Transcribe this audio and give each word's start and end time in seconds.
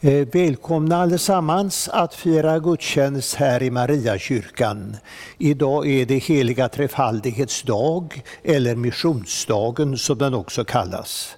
Eh, 0.00 0.28
välkomna 0.32 0.96
allesammans 0.96 1.88
att 1.88 2.14
fira 2.14 2.58
gudstjänst 2.58 3.34
här 3.34 3.62
i 3.62 3.70
Mariakyrkan. 3.70 4.96
Idag 5.38 5.86
är 5.86 6.06
det 6.06 6.18
heliga 6.18 6.68
trefaldighetsdag, 6.68 8.22
eller 8.42 8.76
missionsdagen 8.76 9.98
som 9.98 10.18
den 10.18 10.34
också 10.34 10.64
kallas. 10.64 11.36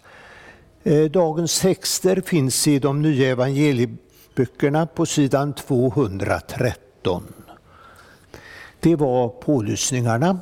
Eh, 0.82 1.04
dagens 1.04 1.60
texter 1.60 2.22
finns 2.26 2.68
i 2.68 2.78
de 2.78 3.02
nya 3.02 3.30
evangelieböckerna 3.30 4.87
på 4.87 5.06
sidan 5.06 5.53
213. 5.53 7.22
Det 8.81 8.97
var 8.97 9.29
pålysningarna 9.29 10.38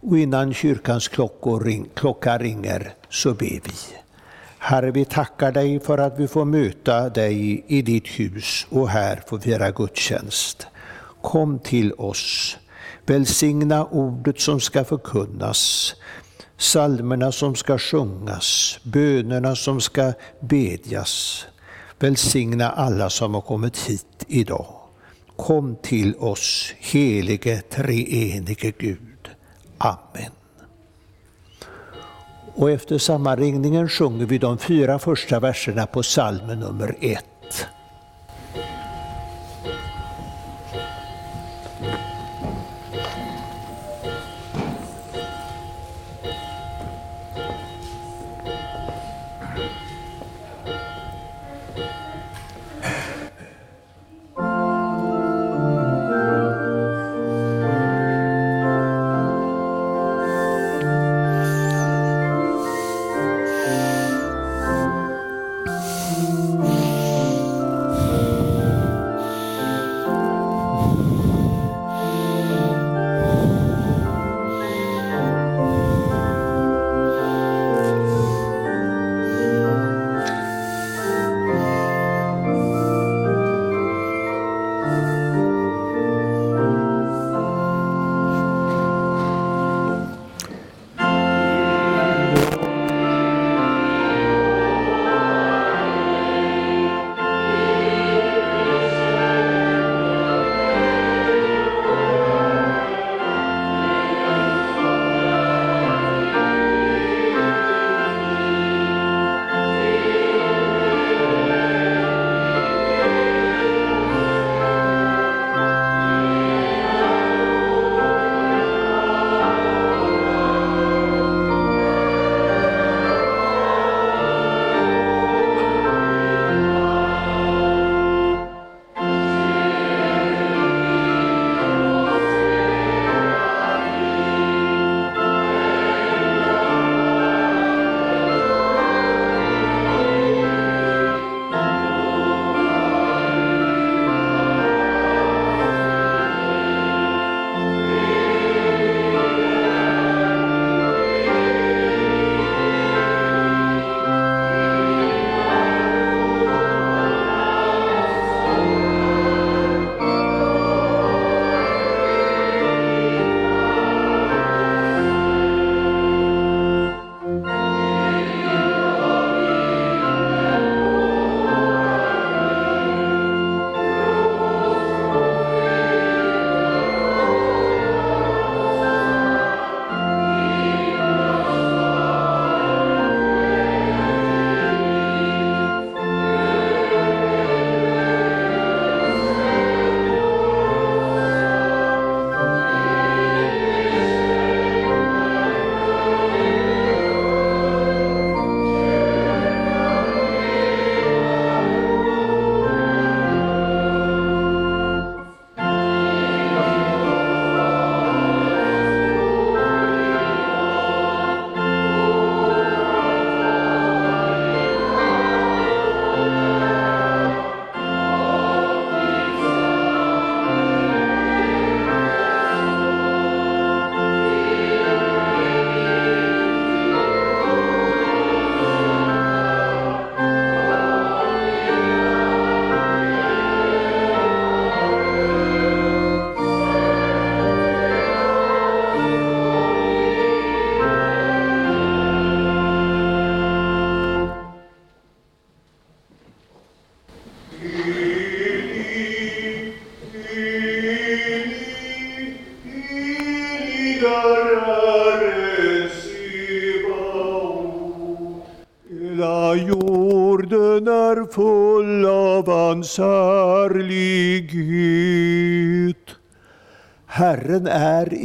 och 0.00 0.18
innan 0.18 0.54
kyrkans 0.54 1.08
klockor 1.08 1.60
ring, 1.64 1.88
klocka 1.94 2.38
ringer 2.38 2.94
så 3.08 3.34
ber 3.34 3.60
vi. 3.64 3.98
Herre, 4.58 4.90
vi 4.90 5.04
tackar 5.04 5.52
dig 5.52 5.80
för 5.80 5.98
att 5.98 6.18
vi 6.18 6.28
får 6.28 6.44
möta 6.44 7.08
dig 7.08 7.64
i 7.68 7.82
ditt 7.82 8.06
hus 8.06 8.66
och 8.70 8.88
här 8.88 9.22
få 9.26 9.40
fira 9.40 9.70
gudstjänst. 9.70 10.66
Kom 11.22 11.58
till 11.58 11.92
oss. 11.92 12.56
Välsigna 13.06 13.84
ordet 13.84 14.40
som 14.40 14.60
ska 14.60 14.84
förkunnas, 14.84 15.94
salmerna 16.56 17.32
som 17.32 17.54
ska 17.54 17.78
sjungas, 17.78 18.78
bönerna 18.82 19.56
som 19.56 19.80
ska 19.80 20.12
bedjas. 20.40 21.46
Välsigna 21.98 22.70
alla 22.70 23.10
som 23.10 23.34
har 23.34 23.40
kommit 23.40 23.78
hit 23.78 24.24
idag. 24.26 24.74
Kom 25.36 25.76
till 25.82 26.14
oss, 26.16 26.74
helige 26.78 27.60
treenige 27.60 28.72
Gud. 28.78 29.28
Amen. 29.78 30.37
Och 32.58 32.70
efter 32.70 32.98
sammanringningen 32.98 33.88
sjunger 33.88 34.26
vi 34.26 34.38
de 34.38 34.58
fyra 34.58 34.98
första 34.98 35.40
verserna 35.40 35.86
på 35.86 36.02
psalmen 36.02 36.60
nummer 36.60 36.96
ett. 37.00 37.66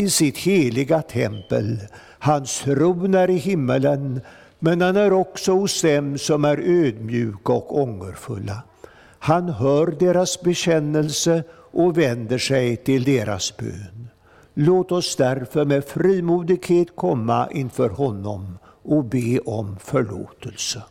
I 0.03 0.09
sitt 0.09 0.37
heliga 0.37 1.01
tempel, 1.01 1.79
hans 2.19 2.59
tron 2.59 3.13
är 3.13 3.29
i 3.29 3.37
himmelen, 3.37 4.21
men 4.59 4.81
han 4.81 4.97
är 4.97 5.13
också 5.13 5.51
hos 5.51 5.81
dem 5.81 6.17
som 6.17 6.45
är 6.45 6.57
ödmjuka 6.57 7.53
och 7.53 7.81
ångerfulla. 7.81 8.63
Han 9.19 9.49
hör 9.49 9.87
deras 9.87 10.41
bekännelse 10.41 11.43
och 11.71 11.97
vänder 11.97 12.37
sig 12.37 12.75
till 12.75 13.03
deras 13.03 13.57
bön. 13.57 14.07
Låt 14.53 14.91
oss 14.91 15.15
därför 15.15 15.65
med 15.65 15.85
frimodighet 15.85 16.95
komma 16.95 17.49
inför 17.51 17.89
honom 17.89 18.57
och 18.83 19.03
be 19.03 19.39
om 19.39 19.77
förlåtelse. 19.83 20.83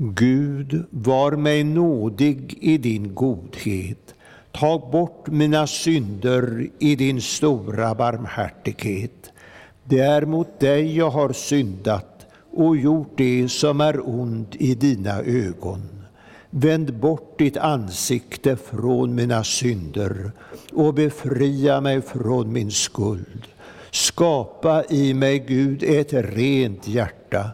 Gud, 0.00 0.84
var 0.90 1.32
mig 1.32 1.64
nådig 1.64 2.58
i 2.60 2.78
din 2.78 3.14
godhet. 3.14 4.14
Tag 4.52 4.90
bort 4.90 5.26
mina 5.26 5.66
synder 5.66 6.66
i 6.78 6.96
din 6.96 7.20
stora 7.20 7.94
barmhärtighet. 7.94 9.30
Det 9.84 9.98
är 10.00 10.26
mot 10.26 10.60
dig 10.60 10.96
jag 10.96 11.10
har 11.10 11.32
syndat 11.32 12.26
och 12.50 12.76
gjort 12.76 13.12
det 13.16 13.48
som 13.48 13.80
är 13.80 14.08
ont 14.08 14.54
i 14.54 14.74
dina 14.74 15.20
ögon. 15.20 15.88
Vänd 16.50 16.94
bort 16.94 17.38
ditt 17.38 17.56
ansikte 17.56 18.56
från 18.56 19.14
mina 19.14 19.44
synder 19.44 20.32
och 20.72 20.94
befria 20.94 21.80
mig 21.80 22.02
från 22.02 22.52
min 22.52 22.70
skuld. 22.70 23.46
Skapa 23.90 24.84
i 24.90 25.14
mig, 25.14 25.38
Gud, 25.38 25.82
ett 25.82 26.12
rent 26.12 26.88
hjärta 26.88 27.50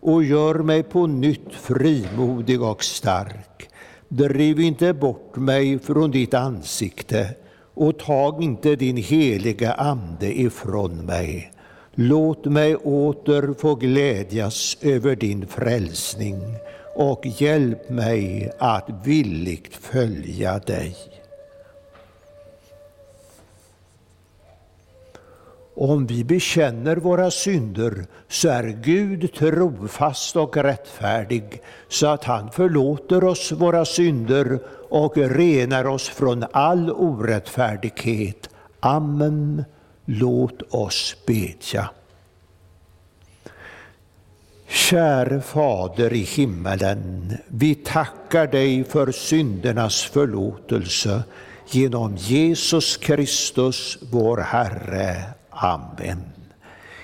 och 0.00 0.24
gör 0.24 0.54
mig 0.54 0.82
på 0.82 1.06
nytt 1.06 1.52
frimodig 1.52 2.62
och 2.62 2.84
stark. 2.84 3.68
Driv 4.08 4.60
inte 4.60 4.94
bort 4.94 5.36
mig 5.36 5.78
från 5.78 6.10
ditt 6.10 6.34
ansikte 6.34 7.34
och 7.74 7.98
tag 7.98 8.42
inte 8.42 8.76
din 8.76 8.96
heliga 8.96 9.72
Ande 9.72 10.40
ifrån 10.40 11.06
mig. 11.06 11.52
Låt 11.94 12.44
mig 12.44 12.76
åter 12.76 13.54
få 13.60 13.74
glädjas 13.74 14.76
över 14.80 15.16
din 15.16 15.46
frälsning 15.46 16.40
och 16.94 17.26
hjälp 17.26 17.90
mig 17.90 18.52
att 18.58 18.88
villigt 19.04 19.74
följa 19.76 20.58
dig. 20.58 20.96
Om 25.80 26.06
vi 26.06 26.24
bekänner 26.24 26.96
våra 26.96 27.30
synder 27.30 28.06
så 28.28 28.48
är 28.48 28.64
Gud 28.64 29.34
trofast 29.34 30.36
och 30.36 30.56
rättfärdig 30.56 31.62
så 31.88 32.06
att 32.06 32.24
han 32.24 32.50
förlåter 32.50 33.24
oss 33.24 33.52
våra 33.52 33.84
synder 33.84 34.58
och 34.90 35.16
renar 35.16 35.84
oss 35.84 36.08
från 36.08 36.44
all 36.52 36.90
orättfärdighet. 36.90 38.50
Amen. 38.80 39.64
Låt 40.04 40.62
oss 40.74 41.16
bedja. 41.26 41.90
Käre 44.68 45.40
Fader 45.40 46.12
i 46.12 46.22
himmelen, 46.22 47.36
vi 47.48 47.74
tackar 47.74 48.46
dig 48.46 48.84
för 48.84 49.12
syndernas 49.12 50.02
förlåtelse 50.02 51.22
genom 51.70 52.16
Jesus 52.16 52.96
Kristus, 52.96 53.98
vår 54.10 54.36
Herre. 54.36 55.37
Amen. 55.60 56.24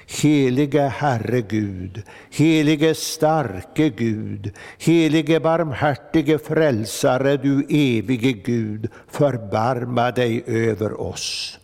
Helige 0.06 0.88
Herre 1.00 1.42
Gud, 1.42 2.02
helige 2.30 2.94
starke 2.94 3.90
Gud, 3.90 4.50
helige 4.78 5.40
barmhärtige 5.40 6.38
frälsare, 6.38 7.36
du 7.36 7.64
evige 7.68 8.32
Gud, 8.32 8.88
förbarma 9.08 10.10
dig 10.10 10.44
över 10.46 11.00
oss. 11.00 11.58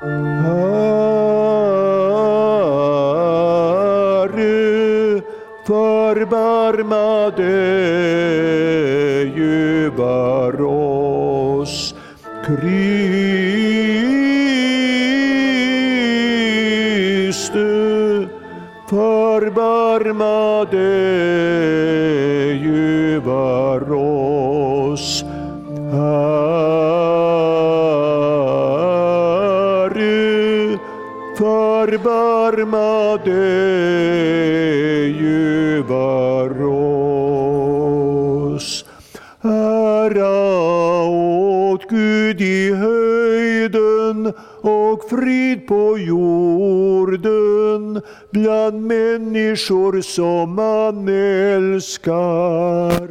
Herre, 0.00 0.12
förbarma 5.66 7.30
dig 7.36 9.42
över 9.42 10.62
oss. 10.62 11.94
Kriste, 12.46 12.97
förbarma 20.58 20.64
dig 20.64 22.56
över 23.14 23.92
oss. 23.92 25.24
Herre, 29.92 30.78
förbarma 31.38 33.16
dig 33.24 35.14
över 35.76 36.62
oss. 36.62 37.08
Ära 39.42 40.48
åt 41.08 41.88
Gud 41.90 42.40
i 42.40 42.72
höjden 42.74 44.32
och 44.62 45.08
frid 45.10 45.66
på 45.66 45.98
jorden 45.98 46.97
bland 48.30 48.82
människor 48.82 50.00
som 50.00 50.54
man 50.54 51.08
älskar. 51.54 53.08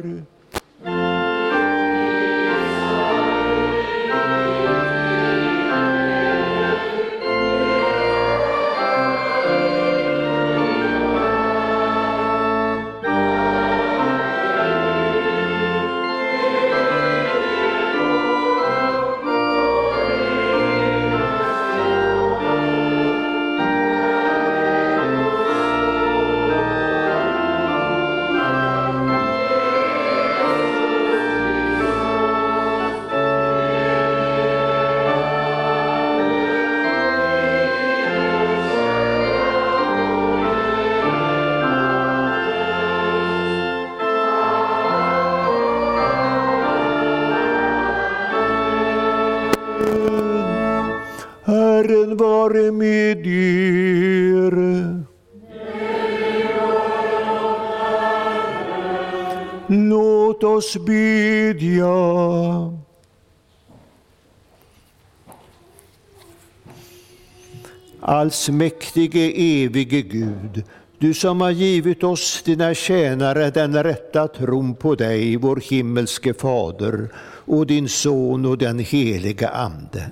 Herren 51.48 52.16
vare 52.16 52.72
med 52.72 53.26
er. 53.26 54.54
Låt 59.66 60.44
oss 60.44 60.76
bedja. 60.86 61.88
Allsmäktige 68.00 69.32
evige 69.36 70.02
Gud, 70.02 70.62
du 70.98 71.14
som 71.14 71.40
har 71.40 71.50
givit 71.50 72.04
oss, 72.04 72.42
dina 72.42 72.74
tjänare, 72.74 73.50
den 73.50 73.82
rätta 73.82 74.28
tron 74.28 74.74
på 74.74 74.94
dig, 74.94 75.36
vår 75.36 75.56
himmelske 75.56 76.34
Fader, 76.34 77.08
och 77.46 77.66
din 77.66 77.88
Son 77.88 78.44
och 78.44 78.58
den 78.58 78.78
heliga 78.78 79.48
Ande. 79.48 80.10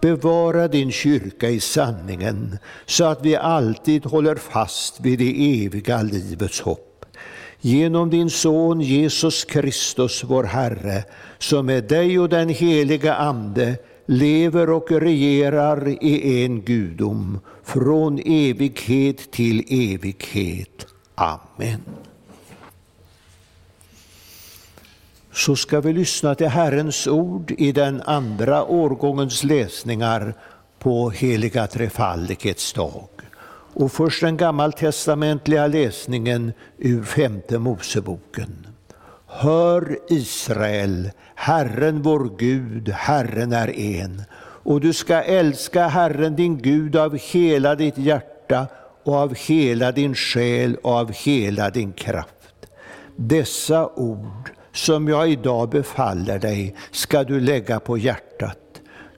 Bevara 0.00 0.68
din 0.68 0.92
kyrka 0.92 1.48
i 1.48 1.60
sanningen 1.60 2.58
så 2.86 3.04
att 3.04 3.24
vi 3.24 3.36
alltid 3.36 4.04
håller 4.04 4.34
fast 4.34 5.00
vid 5.00 5.18
det 5.18 5.64
eviga 5.64 6.02
livets 6.02 6.60
hopp. 6.60 7.04
Genom 7.60 8.10
din 8.10 8.30
Son 8.30 8.80
Jesus 8.80 9.44
Kristus, 9.44 10.24
vår 10.24 10.44
Herre, 10.44 11.04
som 11.38 11.66
med 11.66 11.84
dig 11.84 12.18
och 12.18 12.28
den 12.28 12.48
heliga 12.48 13.14
Ande 13.14 13.76
lever 14.06 14.70
och 14.70 14.92
regerar 14.92 15.88
i 16.04 16.44
en 16.44 16.60
gudom 16.62 17.40
från 17.64 18.18
evighet 18.18 19.30
till 19.30 19.64
evighet. 19.68 20.86
Amen. 21.14 21.80
Så 25.36 25.56
ska 25.56 25.80
vi 25.80 25.92
lyssna 25.92 26.34
till 26.34 26.48
Herrens 26.48 27.06
ord 27.06 27.54
i 27.58 27.72
den 27.72 28.02
andra 28.02 28.64
årgångens 28.64 29.44
läsningar 29.44 30.34
på 30.78 31.10
heliga 31.10 31.66
trefaldighets 31.66 32.72
dag. 32.72 33.08
Och 33.74 33.92
först 33.92 34.20
den 34.20 34.36
gammaltestamentliga 34.36 35.66
läsningen 35.66 36.52
ur 36.78 37.02
femte 37.02 37.58
Moseboken. 37.58 38.66
Hör 39.26 39.98
Israel, 40.08 41.10
Herren 41.34 42.02
vår 42.02 42.30
Gud, 42.38 42.88
Herren 42.88 43.52
är 43.52 43.78
en. 43.78 44.22
Och 44.38 44.80
du 44.80 44.92
ska 44.92 45.22
älska 45.22 45.88
Herren 45.88 46.36
din 46.36 46.58
Gud 46.58 46.96
av 46.96 47.18
hela 47.18 47.74
ditt 47.74 47.98
hjärta 47.98 48.66
och 49.04 49.14
av 49.14 49.34
hela 49.34 49.92
din 49.92 50.14
själ 50.14 50.76
och 50.76 50.92
av 50.92 51.12
hela 51.12 51.70
din 51.70 51.92
kraft. 51.92 52.66
Dessa 53.16 53.88
ord 53.88 54.55
som 54.76 55.08
jag 55.08 55.30
idag 55.30 55.68
befaller 55.68 56.38
dig 56.38 56.74
ska 56.90 57.24
du 57.24 57.40
lägga 57.40 57.80
på 57.80 57.98
hjärtat. 57.98 58.58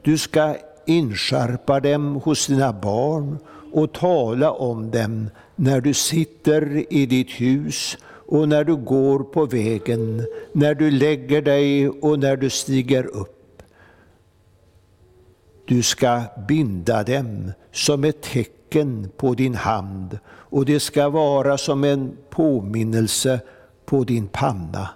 Du 0.03 0.19
ska 0.19 0.57
inskärpa 0.87 1.81
dem 1.81 2.15
hos 2.15 2.47
dina 2.47 2.73
barn 2.73 3.39
och 3.73 3.93
tala 3.93 4.51
om 4.51 4.91
dem 4.91 5.31
när 5.57 5.81
du 5.81 5.95
sitter 5.95 6.93
i 6.93 7.07
ditt 7.07 7.31
hus 7.31 7.97
och 8.29 8.49
när 8.49 8.65
du 8.65 8.77
går 8.77 9.19
på 9.19 9.47
vägen, 9.47 10.27
när 10.53 10.75
du 10.75 10.91
lägger 10.91 11.43
dig 11.43 11.89
och 11.89 12.19
när 12.19 12.37
du 12.37 12.51
stiger 12.51 13.07
upp. 13.07 13.63
Du 15.65 15.83
ska 15.83 16.23
binda 16.49 17.03
dem 17.03 17.53
som 17.73 18.05
ett 18.05 18.23
tecken 18.23 19.11
på 19.17 19.35
din 19.35 19.55
hand 19.55 20.19
och 20.29 20.65
det 20.65 20.81
ska 20.81 21.09
vara 21.09 21.59
som 21.59 21.85
en 21.85 22.17
påminnelse 22.31 23.41
på 23.85 24.05
din 24.05 24.29
panna 24.29 24.89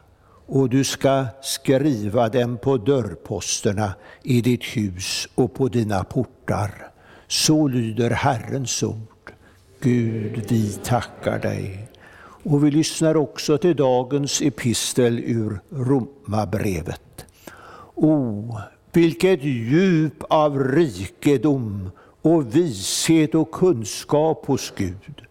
och 0.54 0.68
du 0.68 0.85
ska 0.85 1.26
skriva 1.42 2.28
dem 2.28 2.59
på 2.59 2.76
dörrposterna 2.76 3.94
i 4.23 4.40
ditt 4.40 4.64
hus 4.64 5.28
och 5.35 5.54
på 5.54 5.68
dina 5.68 6.04
portar. 6.04 6.90
Så 7.28 7.68
lyder 7.68 8.11
Herrens 8.11 8.82
ord. 8.82 9.32
Gud, 9.80 10.44
vi 10.49 10.73
tackar 10.73 11.38
dig. 11.38 11.88
Och 12.42 12.64
vi 12.64 12.71
lyssnar 12.71 13.16
också 13.16 13.59
till 13.59 13.76
dagens 13.76 14.42
epistel 14.42 15.18
ur 15.18 15.61
Romarbrevet. 15.71 17.26
O, 17.94 18.56
vilket 18.92 19.44
djup 19.44 20.25
av 20.28 20.59
rikedom 20.59 21.90
och 22.23 22.56
vishet 22.56 23.35
och 23.35 23.52
kunskap 23.52 24.47
hos 24.47 24.73
Gud. 24.76 25.23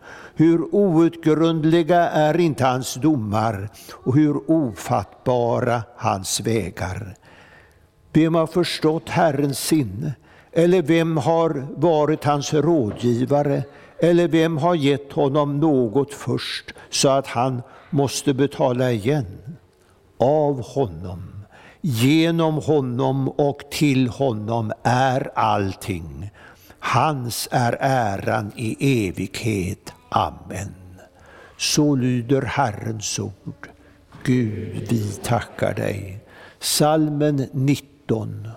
Hur 0.42 0.76
outgrundliga 0.76 2.10
är 2.10 2.40
inte 2.40 2.66
hans 2.66 2.94
domar 2.94 3.70
och 3.94 4.16
hur 4.16 4.52
ofattbara 4.52 5.84
hans 5.96 6.40
vägar. 6.40 7.16
Vem 8.14 8.36
har 8.36 8.48
förstått 8.48 9.10
Herrens 9.10 9.60
sinne? 9.60 10.14
Eller 10.52 10.82
vem 10.82 11.18
har 11.18 11.68
varit 11.76 12.24
hans 12.24 12.54
rådgivare? 12.54 13.64
Eller 14.00 14.28
vem 14.28 14.58
har 14.58 14.76
gett 14.76 15.12
honom 15.12 15.60
något 15.60 16.14
först 16.14 16.74
så 16.90 17.10
att 17.10 17.28
han 17.28 17.62
måste 17.90 18.34
betala 18.34 18.92
igen? 18.92 19.58
Av 20.18 20.62
honom, 20.62 21.46
genom 21.82 22.56
honom 22.56 23.30
och 23.30 23.60
till 23.72 24.08
honom 24.08 24.72
är 24.84 25.32
allting. 25.36 26.32
Hans 26.80 27.48
är 27.52 27.78
äran 27.80 28.52
i 28.56 29.08
evighet. 29.08 29.94
Amen. 30.12 30.76
Så 31.58 31.96
lyder 31.96 32.42
Herrens 32.46 33.20
ord. 33.20 33.70
Gud, 34.24 34.90
vi 34.90 35.20
tackar 35.24 35.74
dig. 35.74 36.20
Salmen 36.60 37.48
19. 37.54 38.48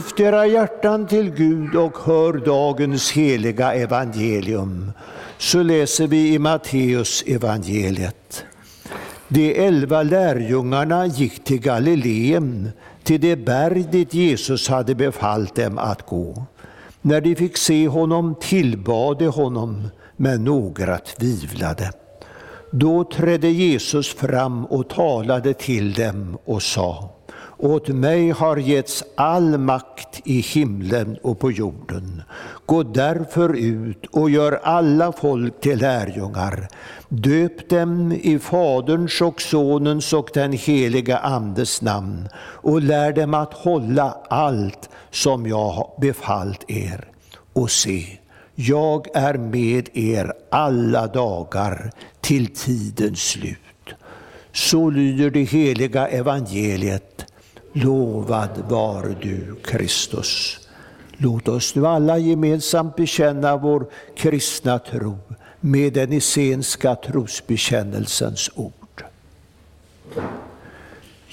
Lyft 0.00 0.20
era 0.20 0.46
hjärtan 0.46 1.06
till 1.06 1.30
Gud 1.30 1.76
och 1.76 1.98
hör 2.04 2.32
dagens 2.32 3.12
heliga 3.12 3.74
evangelium. 3.74 4.92
Så 5.38 5.62
läser 5.62 6.06
vi 6.06 6.34
i 6.34 6.38
Matteus 6.38 7.24
evangeliet. 7.26 8.44
De 9.28 9.66
elva 9.66 10.02
lärjungarna 10.02 11.06
gick 11.06 11.44
till 11.44 11.60
Galileen, 11.60 12.70
till 13.02 13.20
det 13.20 13.36
berg 13.36 13.82
dit 13.82 14.14
Jesus 14.14 14.68
hade 14.68 14.94
befallt 14.94 15.54
dem 15.54 15.78
att 15.78 16.06
gå. 16.06 16.44
När 17.02 17.20
de 17.20 17.34
fick 17.36 17.56
se 17.56 17.88
honom 17.88 18.34
tillbad 18.40 19.18
de 19.18 19.26
honom, 19.26 19.88
men 20.16 20.44
några 20.44 20.98
tvivlade. 20.98 21.92
Då 22.70 23.04
trädde 23.04 23.48
Jesus 23.48 24.14
fram 24.14 24.64
och 24.64 24.88
talade 24.88 25.54
till 25.54 25.92
dem 25.92 26.38
och 26.44 26.62
sa 26.62 27.19
åt 27.62 27.88
mig 27.88 28.30
har 28.30 28.56
getts 28.56 29.04
all 29.14 29.58
makt 29.58 30.20
i 30.24 30.40
himlen 30.40 31.18
och 31.22 31.38
på 31.38 31.50
jorden. 31.52 32.22
Gå 32.66 32.82
därför 32.82 33.56
ut 33.56 34.06
och 34.06 34.30
gör 34.30 34.60
alla 34.62 35.12
folk 35.12 35.60
till 35.60 35.78
lärjungar. 35.78 36.68
Döp 37.08 37.68
dem 37.68 38.12
i 38.12 38.38
Faderns 38.38 39.20
och 39.20 39.40
Sonens 39.40 40.12
och 40.12 40.30
den 40.34 40.52
heliga 40.52 41.18
Andes 41.18 41.82
namn 41.82 42.28
och 42.36 42.82
lär 42.82 43.12
dem 43.12 43.34
att 43.34 43.54
hålla 43.54 44.16
allt 44.28 44.90
som 45.10 45.46
jag 45.46 45.92
befallt 46.00 46.70
er. 46.70 47.08
Och 47.52 47.70
se, 47.70 48.18
jag 48.54 49.06
är 49.14 49.34
med 49.34 49.88
er 49.92 50.32
alla 50.50 51.06
dagar 51.06 51.90
till 52.20 52.54
tidens 52.54 53.22
slut. 53.22 53.58
Så 54.52 54.90
lyder 54.90 55.30
det 55.30 55.42
heliga 55.42 56.08
evangeliet. 56.08 57.26
Lovad 57.72 58.64
var 58.68 59.16
du, 59.22 59.56
Kristus. 59.64 60.58
Låt 61.16 61.48
oss 61.48 61.74
nu 61.74 61.86
alla 61.86 62.18
gemensamt 62.18 62.96
bekänna 62.96 63.56
vår 63.56 63.86
kristna 64.16 64.78
tro 64.78 65.18
med 65.60 65.92
den 65.92 66.12
essenska 66.12 66.94
trosbekännelsens 66.94 68.50
ord. 68.54 69.04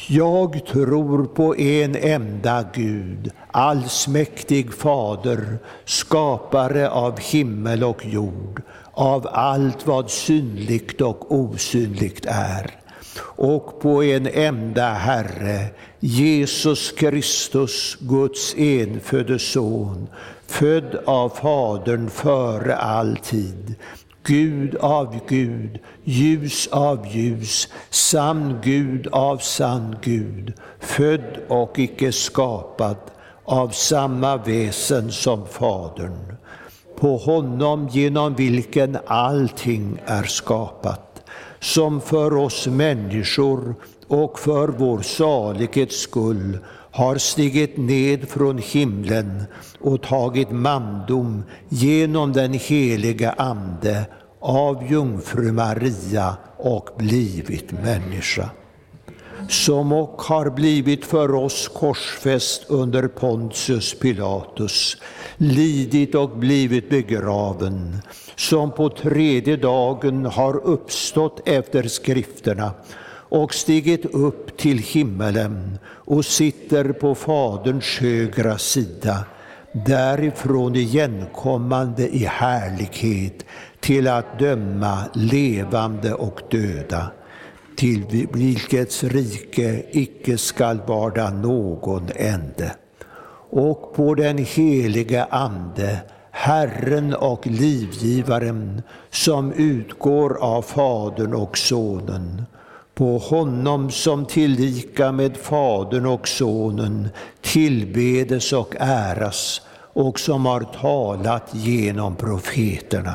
Jag 0.07 0.65
tror 0.65 1.25
på 1.25 1.55
en 1.55 1.95
enda 1.95 2.65
Gud, 2.73 3.31
allsmäktig 3.51 4.73
Fader, 4.73 5.57
skapare 5.85 6.89
av 6.89 7.19
himmel 7.19 7.83
och 7.83 8.05
jord, 8.05 8.61
av 8.91 9.27
allt 9.31 9.87
vad 9.87 10.09
synligt 10.09 11.01
och 11.01 11.31
osynligt 11.31 12.25
är 12.25 12.86
och 13.21 13.79
på 13.81 14.03
en 14.03 14.27
enda 14.27 14.93
Herre, 14.93 15.67
Jesus 15.99 16.91
Kristus, 16.91 17.97
Guds 17.99 18.55
enfödde 18.57 19.39
Son, 19.39 20.07
född 20.47 20.99
av 21.05 21.29
Fadern 21.29 22.09
före 22.09 22.75
all 22.75 23.17
tid, 23.17 23.75
Gud 24.23 24.75
av 24.75 25.19
Gud, 25.27 25.79
ljus 26.03 26.67
av 26.67 27.07
ljus, 27.07 27.67
sann 27.89 28.59
Gud 28.63 29.07
av 29.07 29.37
sann 29.37 29.95
Gud, 30.01 30.53
född 30.79 31.37
och 31.47 31.79
icke 31.79 32.11
skapad, 32.11 32.97
av 33.45 33.69
samma 33.69 34.37
väsen 34.37 35.11
som 35.11 35.45
Fadern. 35.45 36.37
På 36.99 37.17
honom 37.17 37.87
genom 37.87 38.35
vilken 38.35 38.97
allting 39.05 40.01
är 40.05 40.23
skapat 40.23 41.06
som 41.59 42.01
för 42.01 42.33
oss 42.33 42.67
människor 42.67 43.75
och 44.07 44.39
för 44.39 44.67
vår 44.67 45.01
salighets 45.01 46.01
skull 46.01 46.57
har 46.91 47.17
stigit 47.17 47.77
ned 47.77 48.29
från 48.29 48.57
himlen 48.57 49.43
och 49.79 50.01
tagit 50.01 50.51
mandom 50.51 51.43
genom 51.69 52.33
den 52.33 52.53
heliga 52.53 53.31
Ande 53.31 54.05
av 54.39 54.91
jungfru 54.91 55.51
Maria 55.51 56.37
och 56.57 56.89
blivit 56.97 57.71
människa 57.71 58.49
som 59.49 59.91
och 59.91 60.21
har 60.21 60.49
blivit 60.49 61.05
för 61.05 61.35
oss 61.35 61.67
korsfäst 61.67 62.65
under 62.67 63.07
Pontius 63.07 63.99
Pilatus, 63.99 64.97
lidit 65.37 66.15
och 66.15 66.29
blivit 66.29 66.89
begraven, 66.89 67.97
som 68.35 68.71
på 68.71 68.89
tredje 68.89 69.57
dagen 69.57 70.25
har 70.25 70.65
uppstått 70.65 71.41
efter 71.47 71.83
skrifterna 71.83 72.71
och 73.29 73.53
stigit 73.53 74.05
upp 74.05 74.57
till 74.57 74.77
himmelen 74.77 75.79
och 75.85 76.25
sitter 76.25 76.91
på 76.91 77.15
Faderns 77.15 77.97
högra 77.99 78.57
sida, 78.57 79.25
därifrån 79.71 80.75
igenkommande 80.75 82.07
i 82.07 82.25
härlighet 82.25 83.45
till 83.79 84.07
att 84.07 84.39
döma 84.39 84.97
levande 85.13 86.13
och 86.13 86.41
döda 86.51 87.11
till 87.77 88.27
vilkets 88.33 89.03
rike 89.03 89.83
icke 89.91 90.37
skall 90.37 90.79
vara 90.87 91.29
någon 91.29 92.09
ände. 92.15 92.75
Och 93.49 93.93
på 93.95 94.15
den 94.15 94.37
helige 94.37 95.23
Ande, 95.23 95.99
Herren 96.31 97.13
och 97.13 97.47
livgivaren, 97.47 98.81
som 99.09 99.53
utgår 99.53 100.37
av 100.41 100.61
Fadern 100.61 101.33
och 101.33 101.57
Sonen, 101.57 102.45
på 102.93 103.17
honom 103.17 103.91
som 103.91 104.25
tillika 104.25 105.11
med 105.11 105.37
Fadern 105.37 106.05
och 106.05 106.27
Sonen 106.27 107.09
tillbedes 107.41 108.53
och 108.53 108.75
äras 108.79 109.61
och 109.93 110.19
som 110.19 110.45
har 110.45 110.61
talat 110.61 111.49
genom 111.51 112.15
profeterna 112.15 113.13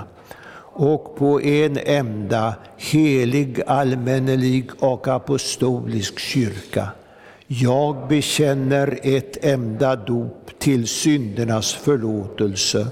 och 0.72 1.16
på 1.16 1.40
en 1.42 1.78
enda 1.85 2.54
helig, 2.76 3.62
allmännelig 3.66 4.70
och 4.78 5.08
apostolisk 5.08 6.18
kyrka. 6.18 6.88
Jag 7.46 8.08
bekänner 8.08 8.98
ett 9.02 9.44
enda 9.44 9.96
dop 9.96 10.50
till 10.58 10.88
syndernas 10.88 11.74
förlåtelse 11.74 12.87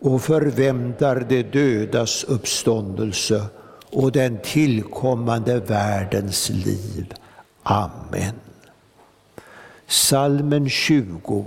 och 0.00 0.22
förväntar 0.22 1.26
de 1.28 1.42
dödas 1.42 2.24
uppståndelse 2.24 3.44
och 3.90 4.12
den 4.12 4.38
tillkommande 4.42 5.60
världens 5.60 6.50
liv. 6.50 7.14
Amen. 7.62 8.34
Salmen 9.86 10.68
20 10.68 11.46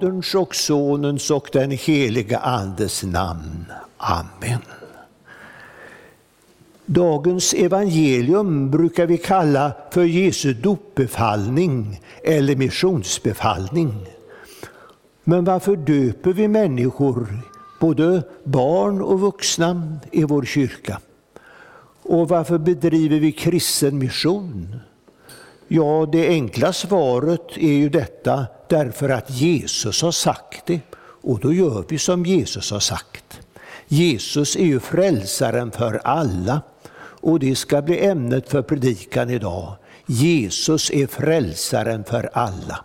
Faderns 0.00 0.34
och 0.34 0.54
Sonens 0.54 1.30
och 1.30 1.48
den 1.52 1.70
heliga 1.70 2.38
Andes 2.38 3.02
namn. 3.02 3.64
Amen. 3.96 4.60
Dagens 6.86 7.54
evangelium 7.54 8.70
brukar 8.70 9.06
vi 9.06 9.18
kalla 9.18 9.72
för 9.90 10.04
Jesu 10.04 10.54
dopbefallning 10.54 12.00
eller 12.24 12.56
missionsbefallning. 12.56 14.06
Men 15.24 15.44
varför 15.44 15.76
döper 15.76 16.32
vi 16.32 16.48
människor, 16.48 17.38
både 17.80 18.22
barn 18.44 19.02
och 19.02 19.20
vuxna, 19.20 19.98
i 20.12 20.24
vår 20.24 20.42
kyrka? 20.42 21.00
Och 22.02 22.28
varför 22.28 22.58
bedriver 22.58 23.20
vi 23.20 23.32
kristen 23.32 23.98
mission? 23.98 24.76
Ja, 25.68 26.08
det 26.12 26.28
enkla 26.28 26.72
svaret 26.72 27.56
är 27.56 27.72
ju 27.72 27.88
detta 27.88 28.46
därför 28.70 29.08
att 29.08 29.30
Jesus 29.30 30.02
har 30.02 30.12
sagt 30.12 30.66
det. 30.66 30.80
Och 31.22 31.40
då 31.40 31.52
gör 31.52 31.84
vi 31.88 31.98
som 31.98 32.26
Jesus 32.26 32.70
har 32.70 32.80
sagt. 32.80 33.40
Jesus 33.88 34.56
är 34.56 34.64
ju 34.64 34.80
frälsaren 34.80 35.70
för 35.70 36.00
alla. 36.04 36.62
Och 37.22 37.38
det 37.38 37.56
ska 37.56 37.82
bli 37.82 38.06
ämnet 38.06 38.48
för 38.48 38.62
predikan 38.62 39.30
idag. 39.30 39.76
Jesus 40.06 40.90
är 40.90 41.06
frälsaren 41.06 42.04
för 42.04 42.30
alla. 42.32 42.84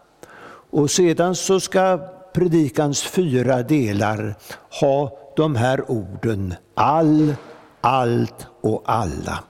Och 0.69 0.91
sedan 0.91 1.35
så 1.35 1.59
ska 1.59 1.99
predikans 2.33 3.03
fyra 3.03 3.63
delar 3.63 4.35
ha 4.81 5.17
de 5.35 5.55
här 5.55 5.91
orden 5.91 6.53
all, 6.73 7.35
allt 7.81 8.47
och 8.61 8.83
alla 8.85 9.43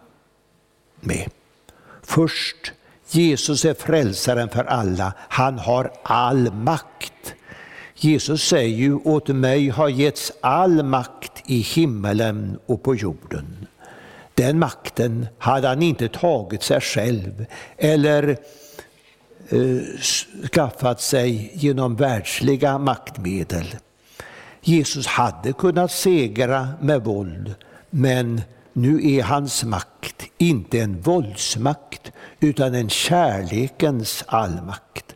med. 0.99 1.29
Först, 2.01 2.73
Jesus 3.09 3.65
är 3.65 3.73
frälsaren 3.73 4.49
för 4.49 4.63
alla. 4.63 5.13
Han 5.17 5.59
har 5.59 5.91
all 6.03 6.53
makt. 6.53 7.33
Jesus 7.95 8.43
säger 8.43 8.77
ju, 8.77 8.95
åt 8.95 9.27
mig 9.27 9.69
har 9.69 9.89
getts 9.89 10.31
all 10.41 10.83
makt 10.83 11.43
i 11.45 11.59
himmelen 11.59 12.59
och 12.65 12.83
på 12.83 12.95
jorden. 12.95 13.67
Den 14.33 14.59
makten 14.59 15.27
hade 15.37 15.67
han 15.67 15.81
inte 15.81 16.07
tagit 16.07 16.63
sig 16.63 16.81
själv 16.81 17.45
eller 17.77 18.37
eh, 19.49 19.99
skaffat 20.51 21.01
sig 21.01 21.51
genom 21.53 21.95
världsliga 21.95 22.77
maktmedel. 22.77 23.65
Jesus 24.61 25.07
hade 25.07 25.53
kunnat 25.53 25.91
segra 25.91 26.69
med 26.81 27.03
våld, 27.03 27.55
men 27.89 28.41
nu 28.73 29.09
är 29.15 29.23
hans 29.23 29.63
makt 29.63 30.23
inte 30.37 30.79
en 30.79 31.01
våldsmakt 31.01 31.94
utan 32.39 32.75
en 32.75 32.89
kärlekens 32.89 34.23
allmakt. 34.27 35.15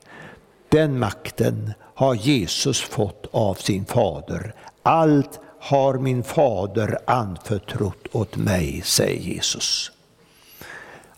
Den 0.70 1.00
makten 1.00 1.74
har 1.96 2.16
Jesus 2.16 2.82
fått 2.82 3.26
av 3.32 3.54
sin 3.54 3.86
fader. 3.86 4.54
Allt 4.84 5.40
har 5.60 5.94
min 5.94 6.24
fader 6.24 6.98
anförtrott 7.08 8.08
åt 8.12 8.36
mig, 8.36 8.82
säger 8.86 9.22
Jesus. 9.22 9.92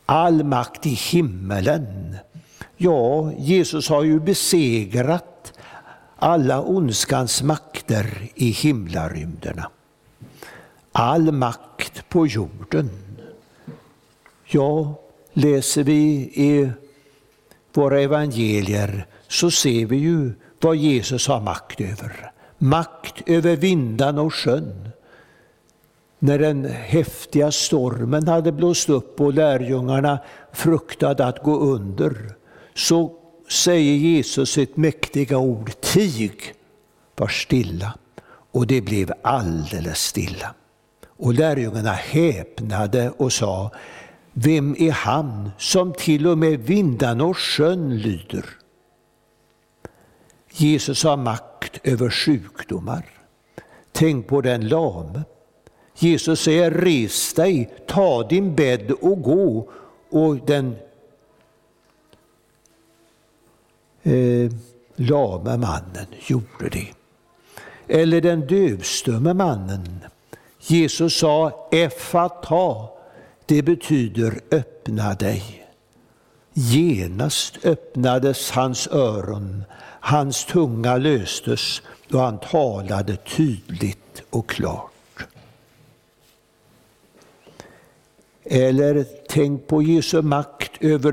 All 0.06 0.44
makt 0.44 0.86
i 0.86 0.90
himmelen. 0.90 2.18
Ja, 2.78 3.32
Jesus 3.38 3.90
har 3.90 4.04
ju 4.04 4.20
besegrat 4.20 5.54
alla 6.16 6.62
ondskans 6.62 7.44
makter 7.44 8.30
i 8.36 8.50
himlarymderna. 8.50 9.70
All 10.92 11.32
makt 11.32 12.10
på 12.10 12.28
jorden. 12.28 12.90
Ja, 14.46 15.01
läser 15.34 15.84
vi 15.84 16.02
i 16.34 16.72
våra 17.74 18.02
evangelier 18.02 19.06
så 19.28 19.52
ser 19.52 19.86
vi 19.86 19.98
ju 19.98 20.34
vad 20.62 20.76
Jesus 20.76 21.28
har 21.28 21.42
makt 21.42 21.82
över 21.82 22.32
makt 22.62 23.22
över 23.26 23.56
vindarna 23.56 24.22
och 24.22 24.34
sjön. 24.34 24.90
När 26.20 26.40
den 26.40 26.66
häftiga 26.66 27.52
stormen 27.52 28.28
hade 28.28 28.52
blåst 28.52 28.90
upp 28.90 29.22
och 29.22 29.34
lärjungarna 29.34 30.20
fruktade 30.52 31.26
att 31.26 31.44
gå 31.44 31.60
under, 31.60 32.36
så 32.76 33.14
säger 33.50 33.96
Jesus 33.96 34.58
ett 34.58 34.78
mäktiga 34.78 35.38
ord, 35.38 35.72
tig, 35.82 36.54
var 37.16 37.28
stilla. 37.28 37.94
Och 38.52 38.68
det 38.68 38.82
blev 38.82 39.12
alldeles 39.22 40.00
stilla. 40.00 40.54
Och 41.08 41.34
lärjungarna 41.34 41.92
häpnade 41.92 43.12
och 43.18 43.34
sa, 43.34 43.72
vem 44.34 44.76
är 44.80 44.92
han 44.92 45.52
som 45.58 45.94
till 45.94 46.28
och 46.28 46.38
med 46.38 46.60
vindarna 46.60 47.24
och 47.24 47.38
sjön 47.38 47.98
lyder? 47.98 48.46
Jesus 50.52 51.04
har 51.04 51.18
makt 51.18 51.80
över 51.84 52.10
sjukdomar. 52.10 53.06
Tänk 53.92 54.28
på 54.28 54.42
den 54.42 54.68
lame. 54.68 55.24
Jesus 55.96 56.42
säger 56.42 56.72
res 56.72 57.34
dig, 57.34 57.74
ta 57.88 58.24
din 58.28 58.56
bädd 58.56 58.92
och 58.92 59.22
gå. 59.22 59.70
Och 60.10 60.36
den 60.36 60.76
eh, 64.04 64.52
lame 64.96 65.58
mannen 65.58 66.08
gjorde 66.28 66.70
det. 66.72 66.88
Eller 67.88 68.22
den 68.22 68.48
dövstumme 68.48 69.34
mannen. 69.34 70.00
Jesus 70.60 71.18
sa 71.18 71.68
effata, 71.72 72.88
det 73.52 73.64
betyder 73.64 74.40
öppna 74.52 75.14
dig. 75.14 75.68
Genast 76.54 77.66
öppnades 77.66 78.52
hans 78.52 78.88
öron 78.88 79.64
Hans 80.00 80.46
tunga 80.46 80.98
löstes 80.98 81.82
då 82.08 82.18
han 82.18 82.40
talade 82.40 83.16
tydligt 83.16 84.24
och 84.30 84.50
klart. 84.50 85.28
Eller 88.44 89.06
tänk 89.30 89.68
på 89.68 89.82
Jesu 89.82 90.22
makt 90.22 90.72
över 90.80 91.12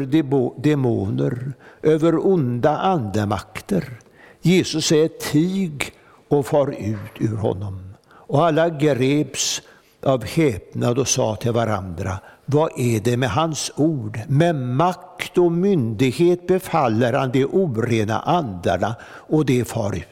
demoner, 0.63 1.53
över 1.83 2.27
onda 2.27 2.79
andemakter. 2.79 3.99
Jesus 4.41 4.87
säger 4.87 5.09
tig 5.09 5.93
och 6.29 6.47
far 6.47 6.71
ut 6.71 7.21
ur 7.21 7.37
honom. 7.37 7.95
Och 8.11 8.47
alla 8.47 8.69
greps 8.69 9.63
av 10.09 10.25
häpnad 10.25 10.99
och 10.99 11.09
sa 11.09 11.37
till 11.37 11.53
varandra, 11.53 12.19
vad 12.47 12.71
är 12.77 13.01
det 13.01 13.17
med 13.17 13.31
hans 13.31 13.73
ord? 13.77 14.21
Med 14.29 14.55
makt 14.55 15.39
och 15.39 15.53
myndighet 15.53 16.47
befaller 16.47 17.13
han 17.13 17.31
de 17.33 17.45
orena 17.45 18.21
andarna 18.21 18.95
och 19.05 19.47
det 19.47 19.65
far 19.65 19.97
ut. 19.97 20.05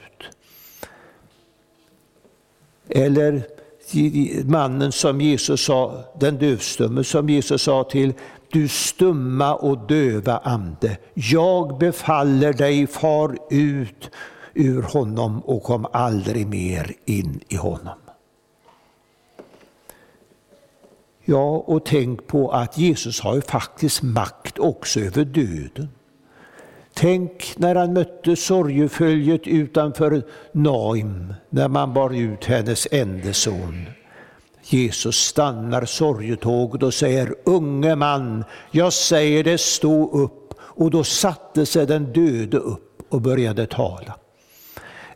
Eller 2.88 3.42
mannen 4.44 4.92
som 4.92 5.20
Jesus 5.20 5.64
sa, 5.64 6.04
den 6.20 6.38
dövstumme 6.38 7.04
som 7.04 7.28
Jesus 7.28 7.62
sa 7.62 7.84
till, 7.84 8.12
du 8.52 8.68
stumma 8.68 9.54
och 9.54 9.78
döva 9.78 10.38
ande, 10.38 10.96
jag 11.14 11.78
befaller 11.78 12.52
dig, 12.52 12.86
far 12.86 13.36
ut 13.50 14.10
ur 14.54 14.82
honom 14.82 15.40
och 15.40 15.62
kom 15.62 15.86
aldrig 15.92 16.46
mer 16.46 16.92
in 17.04 17.40
i 17.48 17.56
honom. 17.56 17.98
Ja, 21.28 21.64
och 21.66 21.84
tänk 21.84 22.26
på 22.26 22.50
att 22.50 22.78
Jesus 22.78 23.20
har 23.20 23.34
ju 23.34 23.40
faktiskt 23.40 24.02
makt 24.02 24.58
också 24.58 25.00
över 25.00 25.24
döden. 25.24 25.88
Tänk 26.94 27.54
när 27.56 27.74
han 27.74 27.92
mötte 27.92 28.36
sorgeföljet 28.36 29.46
utanför 29.46 30.22
Naim, 30.52 31.34
när 31.50 31.68
man 31.68 31.94
bar 31.94 32.10
ut 32.14 32.44
hennes 32.44 32.88
enda 32.90 33.32
son. 33.32 33.86
Jesus 34.62 35.16
stannar 35.16 35.84
sorgetåget 35.84 36.82
och 36.82 36.94
säger, 36.94 37.34
unge 37.44 37.96
man, 37.96 38.44
jag 38.70 38.92
säger 38.92 39.44
det, 39.44 39.58
stå 39.58 40.10
upp. 40.10 40.54
Och 40.60 40.90
då 40.90 41.04
satte 41.04 41.66
sig 41.66 41.86
den 41.86 42.12
döde 42.12 42.56
upp 42.56 43.02
och 43.08 43.20
började 43.20 43.66
tala. 43.66 44.18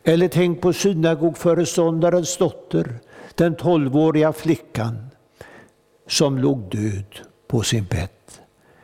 Eller 0.03 0.27
tänk 0.27 0.61
på 0.61 0.73
synagogföreståndarens 0.73 2.37
dotter, 2.37 2.99
den 3.35 3.55
tolvåriga 3.55 4.33
flickan 4.33 5.10
som 6.11 6.37
låg 6.37 6.69
död 6.69 7.19
på 7.47 7.63
sin 7.63 7.85
bädd. 7.85 8.09